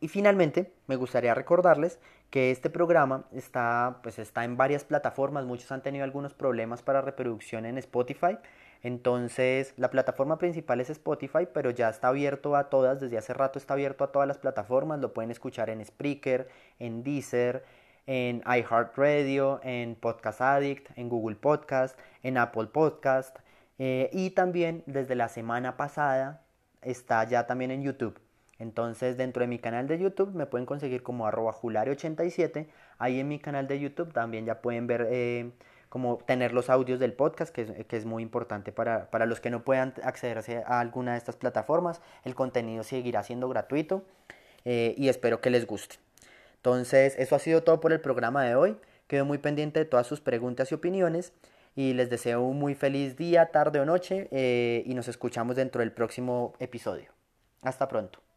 Y 0.00 0.08
finalmente, 0.08 0.72
me 0.86 0.96
gustaría 0.96 1.34
recordarles 1.34 1.98
que 2.30 2.50
este 2.50 2.70
programa 2.70 3.26
está, 3.32 3.98
pues 4.02 4.18
está 4.18 4.44
en 4.44 4.56
varias 4.56 4.84
plataformas. 4.84 5.44
Muchos 5.44 5.70
han 5.72 5.82
tenido 5.82 6.04
algunos 6.04 6.34
problemas 6.34 6.82
para 6.82 7.02
reproducción 7.02 7.66
en 7.66 7.78
Spotify. 7.78 8.38
Entonces, 8.82 9.74
la 9.76 9.90
plataforma 9.90 10.38
principal 10.38 10.80
es 10.80 10.90
Spotify, 10.90 11.48
pero 11.52 11.70
ya 11.70 11.88
está 11.88 12.08
abierto 12.08 12.56
a 12.56 12.70
todas. 12.70 13.00
Desde 13.00 13.18
hace 13.18 13.34
rato 13.34 13.58
está 13.58 13.74
abierto 13.74 14.04
a 14.04 14.12
todas 14.12 14.28
las 14.28 14.38
plataformas. 14.38 15.00
Lo 15.00 15.12
pueden 15.12 15.30
escuchar 15.30 15.70
en 15.70 15.84
Spreaker, 15.84 16.48
en 16.78 17.02
Deezer, 17.02 17.64
en 18.06 18.42
iHeartRadio, 18.46 19.60
en 19.62 19.94
Podcast 19.94 20.40
Addict, 20.40 20.96
en 20.96 21.08
Google 21.08 21.36
Podcast, 21.36 21.98
en 22.22 22.38
Apple 22.38 22.66
Podcast. 22.66 23.36
Eh, 23.78 24.10
y 24.12 24.30
también 24.30 24.82
desde 24.86 25.14
la 25.14 25.28
semana 25.28 25.76
pasada 25.76 26.42
está 26.82 27.24
ya 27.24 27.46
también 27.46 27.70
en 27.70 27.82
YouTube. 27.82 28.18
Entonces 28.58 29.16
dentro 29.16 29.42
de 29.42 29.46
mi 29.46 29.58
canal 29.58 29.86
de 29.86 29.98
YouTube 29.98 30.34
me 30.34 30.46
pueden 30.46 30.66
conseguir 30.66 31.02
como 31.02 31.26
arroba 31.26 31.52
julare87. 31.52 32.66
Ahí 32.98 33.20
en 33.20 33.28
mi 33.28 33.38
canal 33.38 33.68
de 33.68 33.78
YouTube 33.78 34.12
también 34.12 34.46
ya 34.46 34.60
pueden 34.60 34.86
ver 34.86 35.06
eh, 35.10 35.52
como 35.88 36.18
tener 36.18 36.52
los 36.52 36.70
audios 36.70 36.98
del 36.98 37.12
podcast, 37.12 37.54
que 37.54 37.62
es, 37.62 37.86
que 37.86 37.96
es 37.96 38.04
muy 38.04 38.22
importante 38.22 38.72
para, 38.72 39.10
para, 39.10 39.26
los 39.26 39.40
que 39.40 39.50
no 39.50 39.64
puedan 39.64 39.94
accederse 40.02 40.62
a 40.66 40.80
alguna 40.80 41.12
de 41.12 41.18
estas 41.18 41.36
plataformas. 41.36 42.00
El 42.24 42.34
contenido 42.34 42.82
seguirá 42.82 43.22
siendo 43.22 43.48
gratuito 43.48 44.04
eh, 44.64 44.94
y 44.96 45.08
espero 45.08 45.40
que 45.40 45.50
les 45.50 45.66
guste. 45.66 45.96
Entonces 46.56 47.14
eso 47.18 47.36
ha 47.36 47.38
sido 47.38 47.62
todo 47.62 47.80
por 47.80 47.92
el 47.92 48.00
programa 48.00 48.44
de 48.44 48.54
hoy. 48.54 48.76
Quedo 49.06 49.24
muy 49.24 49.38
pendiente 49.38 49.80
de 49.80 49.86
todas 49.86 50.06
sus 50.06 50.20
preguntas 50.20 50.70
y 50.70 50.74
opiniones 50.74 51.32
y 51.74 51.94
les 51.94 52.10
deseo 52.10 52.42
un 52.42 52.58
muy 52.58 52.74
feliz 52.74 53.16
día, 53.16 53.46
tarde 53.46 53.80
o 53.80 53.84
noche 53.84 54.28
eh, 54.30 54.82
y 54.84 54.94
nos 54.94 55.08
escuchamos 55.08 55.56
dentro 55.56 55.80
del 55.80 55.92
próximo 55.92 56.54
episodio. 56.58 57.12
Hasta 57.62 57.88
pronto. 57.88 58.27